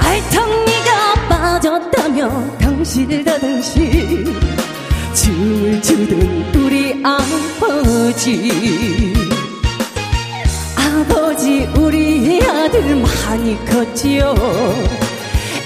알턱니가 0.00 1.28
빠졌다며 1.28 2.58
당실다 2.58 3.38
당실 3.38 4.24
춤을 5.14 5.80
추던 5.80 6.20
우리 6.56 7.00
아버지. 7.04 8.50
아버지 10.76 11.68
우리 11.78 12.44
아들 12.44 12.96
많이 12.96 13.64
컸지요. 13.64 14.34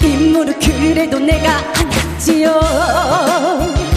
인물은 0.02 0.60
그래도 0.60 1.18
내가 1.18 1.56
안았지요 1.74 3.87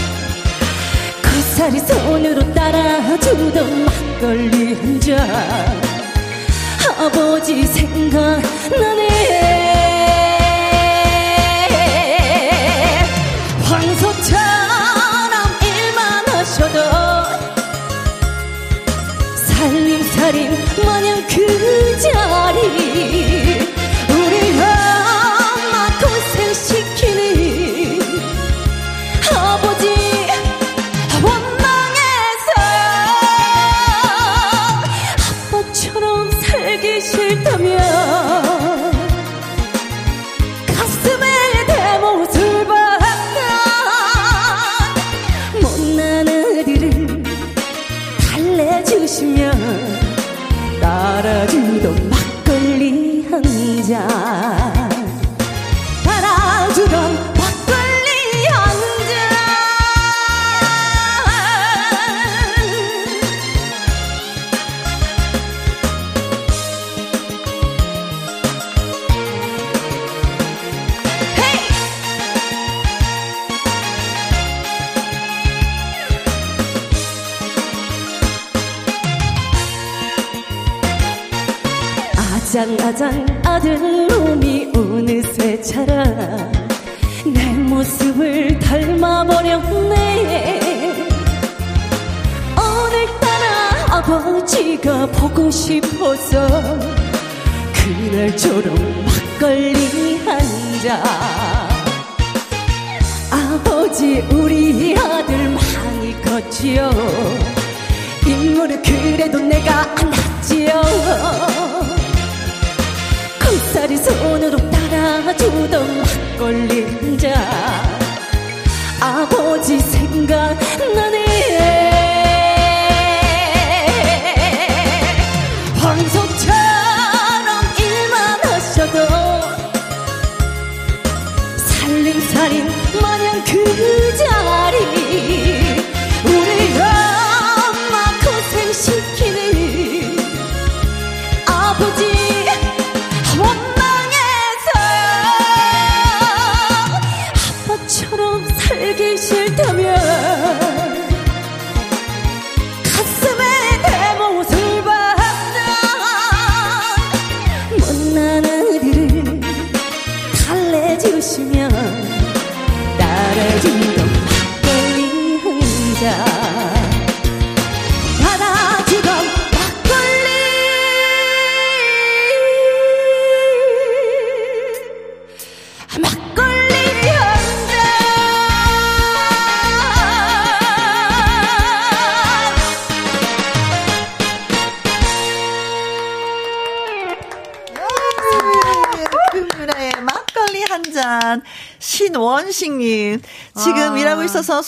고사리 1.52 1.80
손으로 1.80 2.54
따라주던 2.54 3.84
막걸리 3.84 4.72
한 4.74 4.98
잔 5.00 5.18
아버지 6.98 7.66
생각나네 7.66 9.61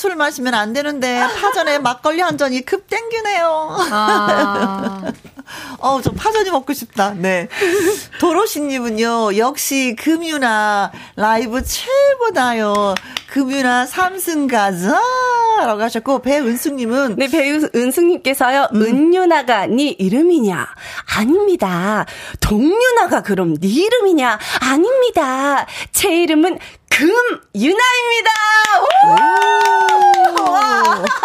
술 0.05 0.16
마시면 0.16 0.52
안 0.52 0.74
되는데, 0.74 1.18
파전에 1.40 1.78
막걸리 1.80 2.20
한 2.20 2.36
잔이 2.36 2.61
급 2.61 2.90
땡기네요. 2.90 3.76
아. 3.90 5.02
어, 5.80 6.00
저 6.02 6.11
파전이 6.12 6.50
먹고 6.50 6.74
싶다. 6.74 7.14
네. 7.14 7.48
도로시님은요, 8.20 9.38
역시 9.38 9.96
금유나 9.98 10.92
라이브 11.16 11.62
최고다요. 11.64 12.94
금유나 13.28 13.86
삼승 13.86 14.46
가자. 14.46 15.00
라고 15.64 15.80
하셨고, 15.82 16.20
배은숙님은. 16.20 17.16
네, 17.16 17.28
배은숙님께서요, 17.28 18.68
음. 18.74 18.82
은유나가 18.82 19.66
네 19.66 19.94
이름이냐? 19.98 20.66
아닙니다. 21.16 22.05
동유나가 22.40 23.22
그럼 23.22 23.57
네 23.57 23.68
이름이냐? 23.68 24.38
아닙니다. 24.61 25.66
제 25.92 26.22
이름은 26.22 26.59
금유나입니다. 26.95 28.30
와! 29.09 31.05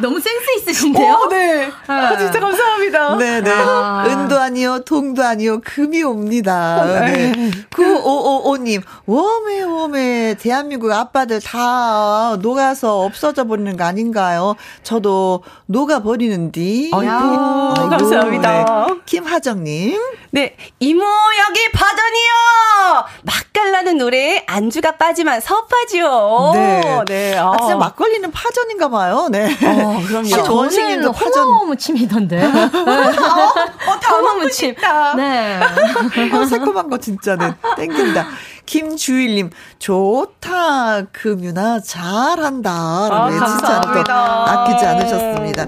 너무 0.00 0.18
센스 0.18 0.44
있으신데요? 0.58 1.14
오, 1.14 1.28
네. 1.28 1.70
아, 1.86 2.16
진짜 2.18 2.40
감사합니다. 2.40 3.16
네네. 3.16 3.50
아. 3.50 4.04
은도 4.08 4.38
아니요, 4.40 4.80
동도 4.84 5.22
아니요, 5.22 5.60
금이 5.60 6.02
옵니다. 6.02 6.84
네. 6.84 7.32
9555님, 7.70 8.82
웜에 9.06 9.62
웜에 9.62 10.34
대한민국 10.40 10.90
아빠들 10.90 11.40
다 11.40 12.36
녹아서 12.40 13.00
없어져 13.00 13.44
버리는 13.44 13.76
거 13.76 13.84
아닌가요? 13.84 14.56
저도 14.82 15.44
녹아 15.66 16.02
버리는디. 16.02 16.90
아이고, 16.92 17.10
아이고 17.12 17.88
감사합니다. 17.90 18.86
네. 18.88 18.94
김하정님. 19.06 20.00
네. 20.34 20.56
이모, 20.80 21.02
여기 21.02 21.72
파전이요! 21.72 23.04
맛깔나는 23.22 23.98
노래에 23.98 24.44
안주가 24.46 24.96
빠지만 24.96 25.42
서파지요. 25.42 26.52
네. 26.54 27.00
네. 27.06 27.38
아, 27.38 27.54
진짜 27.60 27.76
막걸리는 27.76 28.30
파전인가 28.30 28.88
봐요. 28.88 29.28
네. 29.30 29.44
어, 29.44 30.00
그럼요. 30.08 30.28
저는 30.28 31.04
홍어 31.04 31.64
무침이던데. 31.66 32.44
어, 32.48 32.48
어, 32.48 34.10
홍어 34.10 34.34
무침. 34.36 34.74
네. 35.16 35.60
어, 36.32 36.44
새콤한 36.46 36.88
거 36.88 36.96
진짜는 36.96 37.52
땡긴다. 37.76 38.26
김주일님, 38.64 39.50
좋다. 39.78 41.02
금유나 41.12 41.80
잘한다. 41.80 42.70
아, 42.70 43.28
네, 43.30 43.38
감사합니다. 43.38 44.50
아끼지 44.50 44.86
않으셨습니다. 44.86 45.66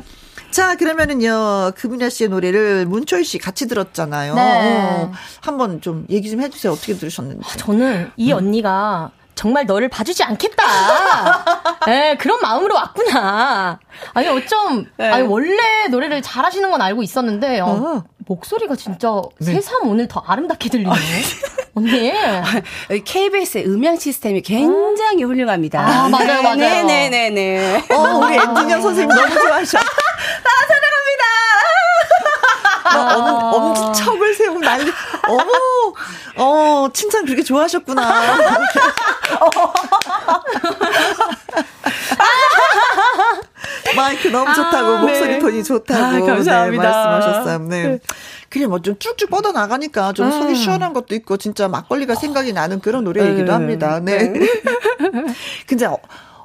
자, 0.54 0.76
그러면은요, 0.76 1.72
금윤아 1.74 2.10
씨의 2.10 2.30
노래를 2.30 2.86
문철 2.86 3.24
씨 3.24 3.38
같이 3.38 3.66
들었잖아요. 3.66 4.36
네. 4.36 4.76
어, 4.78 5.12
한번 5.40 5.80
좀 5.80 6.06
얘기 6.10 6.30
좀 6.30 6.40
해주세요. 6.40 6.72
어떻게 6.72 6.94
들으셨는지. 6.94 7.40
아, 7.44 7.56
저는 7.56 8.12
이 8.16 8.30
음. 8.30 8.38
언니가 8.38 9.10
정말 9.34 9.66
너를 9.66 9.88
봐주지 9.88 10.22
않겠다. 10.22 10.62
네, 11.86 12.16
그런 12.18 12.38
마음으로 12.40 12.76
왔구나. 12.76 13.80
아니, 14.12 14.28
어쩜, 14.28 14.86
네. 14.96 15.10
아니, 15.10 15.26
원래 15.26 15.88
노래를 15.90 16.22
잘하시는 16.22 16.70
건 16.70 16.80
알고 16.80 17.02
있었는데, 17.02 17.58
어, 17.58 17.66
어. 17.66 18.04
목소리가 18.18 18.76
진짜 18.76 19.10
네. 19.40 19.54
새삼 19.54 19.88
오늘 19.88 20.06
더 20.06 20.22
아름답게 20.24 20.68
들리네. 20.68 20.88
언니. 21.74 22.12
KBS의 23.04 23.66
음향 23.66 23.98
시스템이 23.98 24.42
굉장히 24.42 25.24
어? 25.24 25.26
훌륭합니다. 25.26 25.80
아, 25.80 26.08
맞아요, 26.08 26.42
맞아요. 26.42 26.54
네네네네. 26.54 27.30
네, 27.30 27.82
네. 27.88 27.94
어, 27.94 28.18
우리 28.18 28.36
엔지니어 28.36 28.80
선생님 28.80 29.16
너무 29.16 29.34
좋아하셔. 29.34 29.78
아, 30.44 30.48
사랑합니다. 30.68 31.24
엄, 33.16 33.54
엄지척을 33.54 34.34
세우고 34.34 34.60
난리. 34.60 34.92
어머, 35.28 35.52
어, 36.36 36.88
칭찬 36.92 37.24
그렇게 37.24 37.42
좋아하셨구나. 37.42 38.02
마이크 43.96 44.28
너무 44.28 44.52
좋다고, 44.54 44.88
아, 44.88 44.98
목소리 45.00 45.28
네. 45.34 45.38
톤이 45.38 45.64
좋다고. 45.64 46.02
아, 46.02 46.20
감사합니다. 46.20 46.82
네, 46.82 46.88
말씀하셨어요. 46.90 47.58
네. 47.68 47.98
그냥 48.48 48.70
뭐좀 48.70 48.98
쭉쭉 48.98 49.30
뻗어 49.30 49.52
나가니까 49.52 50.12
좀 50.12 50.30
속이 50.30 50.50
음. 50.50 50.54
시원한 50.54 50.92
것도 50.92 51.14
있고 51.16 51.36
진짜 51.36 51.68
막걸리가 51.68 52.14
생각이 52.14 52.52
나는 52.52 52.80
그런 52.80 53.04
노래이기도 53.04 53.46
네. 53.46 53.52
합니다. 53.52 54.00
네. 54.00 54.28
네. 54.28 54.46
근데 55.66 55.86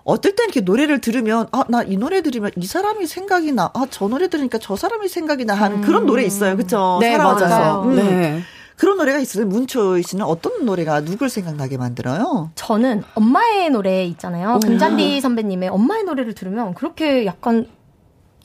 어, 0.09 0.13
어떨 0.13 0.35
땐 0.35 0.45
이렇게 0.45 0.61
노래를 0.61 0.99
들으면 1.01 1.47
아 1.51 1.63
나 1.69 1.83
이 1.83 1.97
노래 1.97 2.21
들으면 2.21 2.51
이 2.57 2.65
사람이 2.65 3.05
생각이 3.05 3.51
나. 3.51 3.69
아 3.73 3.85
저 3.89 4.07
노래 4.07 4.27
들으니까 4.27 4.57
저 4.59 4.75
사람이 4.75 5.07
생각이 5.07 5.45
나 5.45 5.53
하는 5.53 5.77
음. 5.77 5.81
그런 5.81 6.05
노래 6.05 6.23
있어요. 6.23 6.55
그렇죠? 6.55 6.97
네, 6.99 7.17
맞아요. 7.17 7.83
음. 7.83 7.95
네. 7.95 8.41
그런 8.75 8.97
노래가 8.97 9.19
있어요. 9.19 9.45
문초희 9.45 10.03
씨는 10.03 10.23
어떤 10.25 10.65
노래가 10.65 11.01
누굴 11.01 11.29
생각나게 11.29 11.77
만들어요? 11.77 12.51
저는 12.55 13.03
엄마의 13.15 13.69
노래 13.71 14.05
있잖아요. 14.05 14.55
오. 14.55 14.59
금잔디 14.59 15.19
선배님의 15.21 15.69
엄마의 15.69 16.03
노래를 16.05 16.33
들으면 16.33 16.73
그렇게 16.73 17.25
약간 17.25 17.67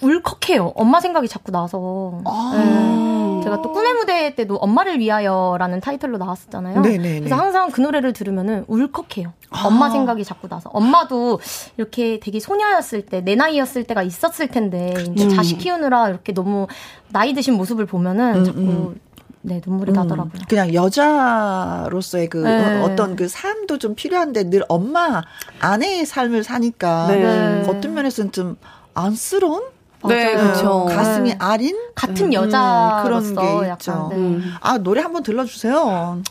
울컥해요. 0.02 0.72
엄마 0.74 1.00
생각이 1.00 1.28
자꾸 1.28 1.52
나서. 1.52 2.20
아. 2.24 2.52
네. 2.56 3.14
제가 3.44 3.60
또 3.60 3.72
꿈의 3.72 3.92
무대 3.94 4.34
때도 4.34 4.56
엄마를 4.56 4.98
위하여라는 4.98 5.80
타이틀로 5.80 6.16
나왔었잖아요. 6.16 6.80
네네네. 6.80 7.20
그래서 7.20 7.36
항상 7.36 7.70
그 7.70 7.80
노래를 7.80 8.14
들으면은 8.14 8.64
울컥해요. 8.68 9.32
아. 9.50 9.66
엄마 9.66 9.90
생각이 9.90 10.24
자꾸 10.24 10.48
나서. 10.48 10.70
엄마도 10.70 11.40
이렇게 11.76 12.18
되게 12.20 12.40
소녀였을 12.40 13.04
때, 13.04 13.20
내 13.20 13.34
나이였을 13.34 13.84
때가 13.84 14.02
있었을 14.02 14.48
텐데, 14.48 14.94
이제 15.14 15.24
음. 15.24 15.28
자식 15.28 15.58
키우느라 15.58 16.08
이렇게 16.08 16.32
너무 16.32 16.66
나이 17.10 17.34
드신 17.34 17.54
모습을 17.54 17.84
보면은 17.86 18.34
음, 18.36 18.44
자꾸 18.44 18.58
음. 18.58 19.00
네, 19.42 19.60
눈물이 19.64 19.92
음, 19.92 19.94
나더라고요. 19.94 20.42
그냥 20.48 20.72
여자로서의 20.72 22.30
그 22.30 22.38
네. 22.38 22.80
어떤 22.80 23.14
그 23.14 23.28
삶도 23.28 23.76
좀 23.76 23.94
필요한데 23.94 24.48
늘 24.48 24.64
엄마 24.68 25.22
아내의 25.60 26.06
삶을 26.06 26.44
사니까 26.44 27.06
네. 27.08 27.64
어떤 27.68 27.92
면에서는 27.92 28.32
좀 28.32 28.56
안쓰러운 28.94 29.64
네, 30.08 30.36
그렇죠. 30.36 30.86
가슴이 30.86 31.34
아린 31.38 31.76
같은 31.94 32.32
여자 32.32 33.00
음, 33.00 33.04
그런 33.04 33.34
게 33.34 33.72
있죠. 33.72 34.08
네. 34.12 34.40
아 34.60 34.78
노래 34.78 35.00
한번 35.02 35.22
들려주세요. 35.22 36.22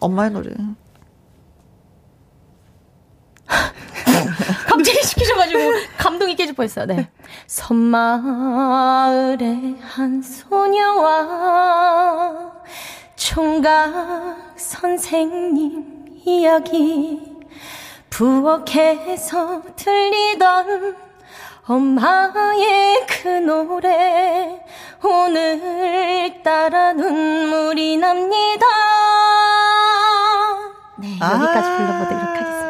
엄마의 0.00 0.30
노래. 0.30 0.50
갑자기 4.68 5.02
시키셔가지고 5.02 5.60
감동이 5.98 6.34
깨질 6.36 6.54
뻔했어요. 6.54 6.86
네. 6.86 7.10
섬마을의 7.46 8.56
한 9.80 10.22
소녀와 10.22 11.26
총각 13.16 14.54
선생님 14.56 16.06
이야기 16.24 17.20
부엌에서 18.10 19.62
들리던 19.76 21.05
엄마의 21.68 23.06
그 23.08 23.28
노래 23.28 24.60
오늘따라 25.02 26.92
눈물이 26.92 27.96
납니다. 27.96 28.66
네, 30.96 31.08
여기까지 31.20 31.68
아~ 31.68 31.76
불러보도록 31.76 32.22
하겠습니다. 32.22 32.65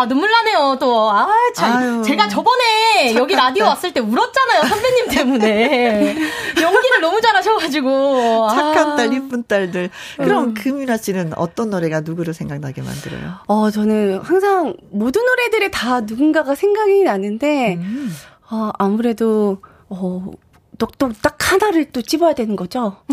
아, 0.00 0.06
눈물 0.06 0.30
나네요, 0.30 0.78
또. 0.80 1.10
아, 1.10 1.28
참. 1.54 2.02
제가 2.02 2.26
저번에 2.26 3.14
여기 3.16 3.34
라디오 3.34 3.66
왔을 3.66 3.92
때 3.92 4.00
울었잖아요, 4.00 4.62
선배님 4.66 5.08
때문에. 5.08 6.16
연기를 6.56 7.00
너무 7.02 7.20
잘하셔가지고. 7.20 8.48
착한 8.48 8.92
아. 8.92 8.96
딸, 8.96 9.12
이쁜 9.12 9.44
딸들. 9.46 9.90
그럼 10.16 10.44
음. 10.44 10.54
금유라 10.54 10.96
씨는 10.96 11.34
어떤 11.36 11.68
노래가 11.68 12.00
누구를 12.00 12.32
생각나게 12.32 12.80
만들어요? 12.80 13.40
어, 13.46 13.70
저는 13.70 14.20
항상 14.22 14.74
모든 14.90 15.26
노래들이 15.26 15.70
다 15.70 16.00
누군가가 16.00 16.54
생각이 16.54 17.02
나는데, 17.02 17.74
음. 17.74 18.10
어, 18.50 18.70
아무래도, 18.78 19.58
어, 19.90 20.30
똑똑 20.80 21.12
딱 21.22 21.36
하나를 21.38 21.92
또 21.92 22.02
집어야 22.02 22.32
되는 22.34 22.56
거죠. 22.56 22.96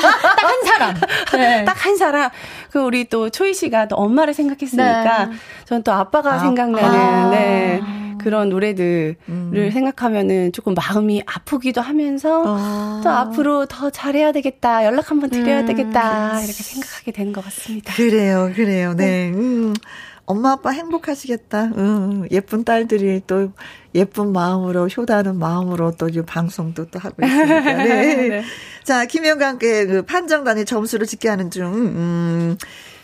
딱 0.00 0.44
한 0.44 0.64
사람. 0.64 0.94
네. 1.32 1.64
딱한 1.66 1.96
사람. 1.96 2.30
그 2.70 2.80
우리 2.80 3.04
또 3.08 3.30
초이 3.30 3.54
씨가 3.54 3.88
또 3.88 3.96
엄마를 3.96 4.34
생각했으니까 4.34 5.26
네. 5.26 5.32
저는 5.64 5.82
또 5.82 5.92
아빠가 5.92 6.34
아, 6.34 6.38
생각나는 6.38 6.98
아. 6.98 7.30
네. 7.30 7.80
그런 8.20 8.48
노래들을 8.48 9.16
음. 9.28 9.70
생각하면은 9.72 10.52
조금 10.52 10.74
마음이 10.74 11.22
아프기도 11.26 11.80
하면서 11.80 12.42
아. 12.46 13.00
또 13.04 13.10
앞으로 13.10 13.66
더 13.66 13.90
잘해야 13.90 14.32
되겠다. 14.32 14.84
연락 14.84 15.10
한번 15.10 15.30
드려야 15.30 15.60
음. 15.60 15.66
되겠다. 15.66 16.38
이렇게 16.38 16.52
생각하게 16.52 17.12
되는 17.12 17.32
것 17.32 17.44
같습니다. 17.44 17.92
그래요. 17.94 18.50
그래요. 18.54 18.94
네. 18.94 19.30
음. 19.30 19.74
엄마 20.26 20.52
아빠 20.52 20.70
행복하시겠다. 20.70 21.72
응, 21.76 22.26
예쁜 22.30 22.64
딸들이 22.64 23.22
또 23.26 23.52
예쁜 23.94 24.32
마음으로 24.32 24.88
효도하는 24.88 25.36
마음으로 25.38 25.92
또 25.96 26.08
이 26.08 26.22
방송도 26.22 26.86
또 26.86 26.98
하고 26.98 27.16
있으니까. 27.24 27.72
네. 27.82 28.14
네. 28.28 28.44
자, 28.84 29.04
김혜영과 29.06 29.48
함께 29.48 29.86
그 29.86 30.02
판정단의 30.02 30.64
점수를 30.64 31.06
집계하는 31.06 31.50
중 31.50 31.66
음, 31.74 32.56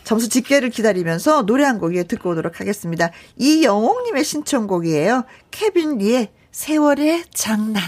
점수 0.05 0.29
집계를 0.29 0.71
기다리면서 0.71 1.45
노래 1.47 1.65
한 1.65 1.79
곡 1.79 1.93
듣고 2.09 2.31
오도록 2.31 2.61
하겠습니다. 2.61 3.11
이영옥님의 3.37 4.25
신청곡이에요. 4.25 5.25
케빈 5.51 5.99
리의 5.99 6.29
세월의 6.53 7.25
장난. 7.33 7.83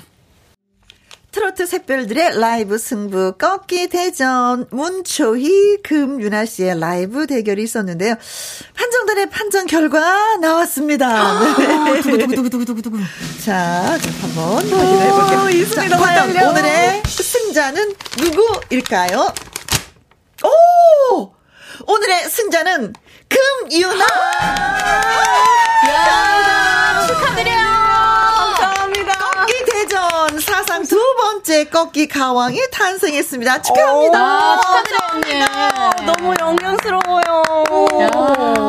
트로트 1.32 1.64
샛별들의 1.66 2.38
라이브 2.38 2.76
승부 2.76 3.32
꺾기 3.38 3.88
대전 3.88 4.66
문초희 4.70 5.78
금윤아 5.82 6.44
씨의 6.44 6.78
라이브 6.78 7.26
대결이 7.26 7.62
있었는데요. 7.62 8.16
판정단의 8.74 9.30
판정 9.30 9.66
결과 9.66 10.36
나왔습니다. 10.36 11.06
아, 11.08 11.56
네. 11.58 12.02
두구두구두구두구두구. 12.02 12.98
자, 13.42 13.98
한번 14.20 14.70
확인해 14.70 15.10
볼게요. 15.10 15.88
자, 15.88 15.96
과연 15.96 16.48
오늘의 16.48 17.02
승자는 17.06 17.94
누구일까요? 18.18 19.32
오! 20.44 21.32
오늘의 21.86 22.28
승자는 22.28 22.92
금윤아! 23.70 24.04
야, 25.88 27.06
축하드려요! 27.06 27.72
대전 29.82 30.38
사상 30.38 30.51
두 30.88 30.96
번째 31.16 31.64
꺾기 31.64 32.08
가왕이 32.08 32.58
탄생했습니다. 32.72 33.62
축하합니다. 33.62 34.56
오, 34.56 34.60
축하드려요, 34.90 35.46
너무 36.06 36.34
영광스러워요. 36.40 37.42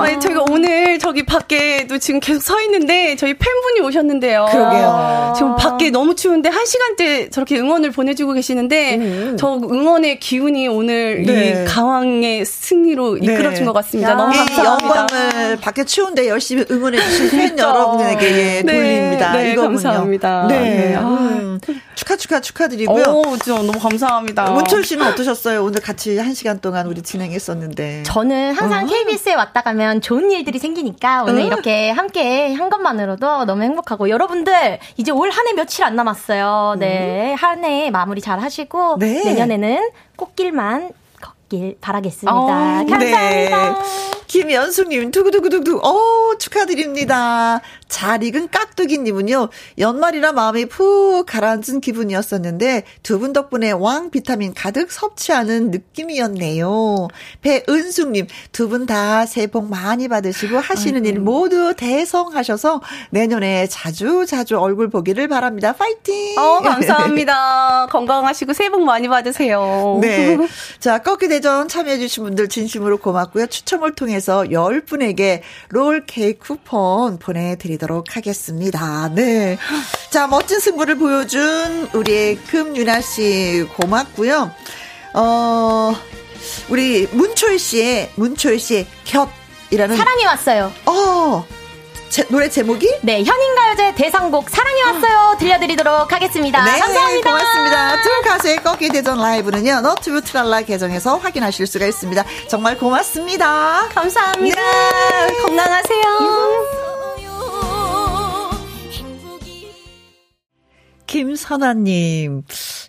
아니, 0.02 0.20
저희가 0.20 0.46
오늘 0.52 1.00
저기 1.00 1.26
밖에도 1.26 1.98
지금 1.98 2.20
계속 2.20 2.42
서 2.44 2.62
있는데 2.62 3.16
저희 3.16 3.34
팬분이 3.34 3.82
오셨는데요. 3.82 4.48
그러게요. 4.52 5.34
지금 5.36 5.56
밖에 5.56 5.90
너무 5.90 6.16
추운데 6.16 6.50
한 6.50 6.66
시간째 6.66 7.30
저렇게 7.30 7.58
응원을 7.58 7.92
보내주고 7.92 8.34
계시는데 8.34 8.96
음. 8.96 9.38
저 9.40 9.54
응원의 9.56 10.20
기운이 10.20 10.68
오늘 10.68 11.24
네. 11.24 11.64
이 11.64 11.66
가왕의 11.66 12.46
승리로 12.46 13.20
네. 13.20 13.34
이끌어준 13.34 13.66
것 13.66 13.74
같습니다. 13.74 14.12
야. 14.12 14.16
너무 14.16 14.34
감사합니다. 14.34 15.00
영광을 15.00 15.58
밖에 15.58 15.84
추운데 15.84 16.28
열심히 16.28 16.66
응원해 16.70 17.00
주신 17.00 17.30
팬 17.32 17.58
여러분에게 17.58 18.64
네. 18.66 18.74
돌립니다. 18.74 19.34
네, 19.34 19.52
이거군요. 19.54 19.70
감사합니다. 19.74 20.48
네. 20.48 20.60
네. 20.60 20.96
음. 20.98 21.60
축하 22.04 22.18
축하 22.18 22.42
축하드리고요. 22.42 23.04
오, 23.08 23.24
진짜 23.38 23.56
너무 23.62 23.80
감사합니다. 23.80 24.52
문철 24.52 24.84
씨는 24.84 25.08
어떠셨어요? 25.08 25.64
오늘 25.64 25.80
같이 25.80 26.18
한 26.18 26.34
시간 26.34 26.60
동안 26.60 26.86
우리 26.88 27.02
진행했었는데. 27.02 28.04
저는 28.04 28.54
항상 28.54 28.84
어. 28.84 28.88
KBS에 28.88 29.36
왔다 29.36 29.62
가면 29.62 30.02
좋은 30.02 30.30
일들이 30.30 30.60
생기니까 30.60 31.24
오늘 31.24 31.44
어. 31.44 31.46
이렇게 31.46 31.92
함께 31.92 32.54
한 32.54 32.70
것만으로도 32.70 33.46
너무 33.46 33.64
행복하고 33.64 34.10
여러분들 34.10 34.80
이제 34.98 35.12
올 35.12 35.30
한 35.34 35.48
해 35.48 35.54
며칠 35.54 35.84
안 35.86 35.96
남았어요. 35.96 36.76
네. 36.78 37.32
음. 37.32 37.36
한해 37.36 37.90
마무리 37.90 38.20
잘 38.22 38.40
하시고 38.40 38.98
네. 39.00 39.24
내년에는 39.24 39.90
꽃길만 40.18 40.92
길 41.54 41.78
바라겠습니다. 41.82 42.34
어, 42.36 42.46
감사합니다. 42.48 42.98
네. 43.00 43.52
김연숙님, 44.26 45.12
두구두구두구, 45.12 45.80
어 45.84 46.38
축하드립니다. 46.40 47.62
잘 47.88 48.24
익은 48.24 48.50
깍두기님은요, 48.50 49.50
연말이라 49.78 50.32
마음이 50.32 50.66
푹 50.66 51.26
가라앉은 51.28 51.82
기분이었었는데, 51.82 52.84
두 53.04 53.20
분 53.20 53.34
덕분에 53.34 53.70
왕 53.72 54.10
비타민 54.10 54.56
가득 54.56 54.92
섭취하는 54.92 55.70
느낌이었네요. 55.70 57.08
배은숙님, 57.42 58.26
두 58.52 58.68
분 58.70 58.88
다 58.88 59.28
새해 59.28 59.46
복 59.46 59.70
많이 59.70 60.08
받으시고, 60.08 60.58
하시는 60.58 61.04
아이고. 61.06 61.08
일 61.16 61.20
모두 61.20 61.76
대성하셔서, 61.78 62.82
내년에 63.12 63.68
자주 63.68 64.26
자주 64.28 64.58
얼굴 64.58 64.90
보기를 64.90 65.28
바랍니다. 65.28 65.74
파이팅! 65.74 66.36
어, 66.40 66.60
감사합니다. 66.62 67.86
건강하시고, 67.94 68.54
새해 68.54 68.70
복 68.72 68.82
많이 68.84 69.08
받으세요. 69.08 70.00
네. 70.02 70.40
자, 70.80 70.98
꺾기 71.04 71.28
대전 71.44 71.68
참여해주신 71.68 72.24
분들 72.24 72.48
진심으로 72.48 73.00
고맙고요. 73.00 73.48
추첨을 73.48 73.96
통해서 73.96 74.44
10분에게 74.44 75.42
롤 75.68 76.06
케이크 76.06 76.48
쿠폰 76.48 77.20
보내드리도록 77.20 78.16
하겠습니다. 78.16 79.10
네. 79.14 79.58
자, 80.10 80.26
멋진 80.26 80.62
승부를 80.62 80.98
보여준 80.98 81.90
우리 81.94 82.38
금윤아 82.48 83.02
씨 83.02 83.68
고맙고요. 83.76 84.52
어, 85.16 85.94
우리 86.70 87.08
문초일 87.12 87.60
씨의, 87.60 88.12
문초일 88.16 88.58
씨의 88.58 88.88
곁 89.04 89.28
이라는. 89.70 89.98
사랑이 89.98 90.24
왔어요. 90.24 90.72
어. 90.86 91.46
제, 92.14 92.24
노래 92.30 92.48
제목이? 92.48 93.00
네, 93.02 93.24
현인가요제 93.24 93.96
대상곡 93.96 94.48
사랑이 94.48 94.84
왔어요 94.84 95.36
들려드리도록 95.40 96.14
하겠습니다. 96.14 96.64
네, 96.64 96.80
감사합니다. 96.80 97.28
고맙습니다. 97.32 98.02
두 98.04 98.22
가수의 98.24 98.58
꺾기 98.58 98.90
대전 98.90 99.18
라이브는요, 99.18 99.82
너튜브 99.82 100.22
트랄라 100.22 100.62
계정에서 100.62 101.18
확인하실 101.18 101.66
수가 101.66 101.88
있습니다. 101.88 102.24
정말 102.48 102.78
고맙습니다. 102.78 103.90
감사합니다. 103.96 104.62
네. 104.62 105.42
건강하세요. 105.42 106.93
김선아님 111.14 112.42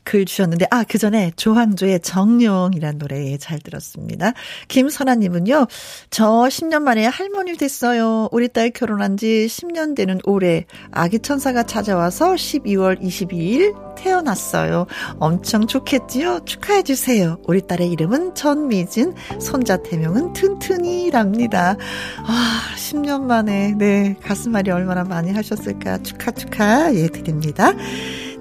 글 0.04 0.24
주셨는데 0.24 0.66
아 0.70 0.84
그 0.94 0.98
전에 0.98 1.32
조항조의 1.34 2.02
정룡이란 2.02 2.98
노래 2.98 3.36
잘 3.36 3.58
들었습니다. 3.58 4.32
김선아님은요 4.68 5.66
저 6.08 6.24
10년 6.24 6.82
만에 6.82 7.04
할머니 7.04 7.56
됐어요. 7.56 8.28
우리 8.30 8.46
딸 8.46 8.70
결혼한 8.70 9.16
지 9.16 9.48
10년 9.50 9.96
되는 9.96 10.20
올해 10.24 10.66
아기 10.92 11.18
천사가 11.18 11.64
찾아와서 11.64 12.34
12월 12.34 13.02
22일 13.02 13.74
태어났어요. 13.96 14.86
엄청 15.18 15.66
좋겠지요? 15.66 16.40
축하해 16.44 16.84
주세요. 16.84 17.38
우리 17.48 17.60
딸의 17.66 17.90
이름은 17.90 18.34
전미진, 18.36 19.14
손자 19.40 19.76
태명은 19.78 20.32
튼튼이랍니다. 20.34 21.76
아 22.24 22.60
10년 22.76 23.22
만에 23.22 23.74
네 23.76 24.16
가슴앓이 24.22 24.70
얼마나 24.70 25.02
많이 25.02 25.32
하셨을까 25.32 26.04
축하 26.04 26.30
축하 26.30 26.94
예 26.94 27.08
드립니다. 27.08 27.72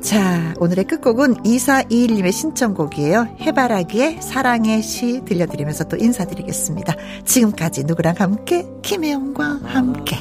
자, 0.04 0.54
오늘의 0.60 0.84
끝곡은 0.84 1.44
2421님의 1.44 2.34
신청곡이에요. 2.34 3.38
해바라기의 3.40 4.22
사랑의 4.22 4.84
시 4.84 5.22
들려드리면서 5.24 5.86
또 5.86 5.96
인사드리겠습니다. 5.96 6.94
지금까지 7.24 7.86
누구랑 7.86 8.16
함께? 8.20 8.68
김혜영과 8.82 9.62
함께. 9.64 10.18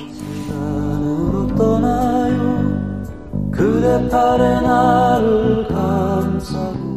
그대 3.51 4.09
팔에 4.09 4.61
나를 4.61 5.67
감싸 5.69 6.92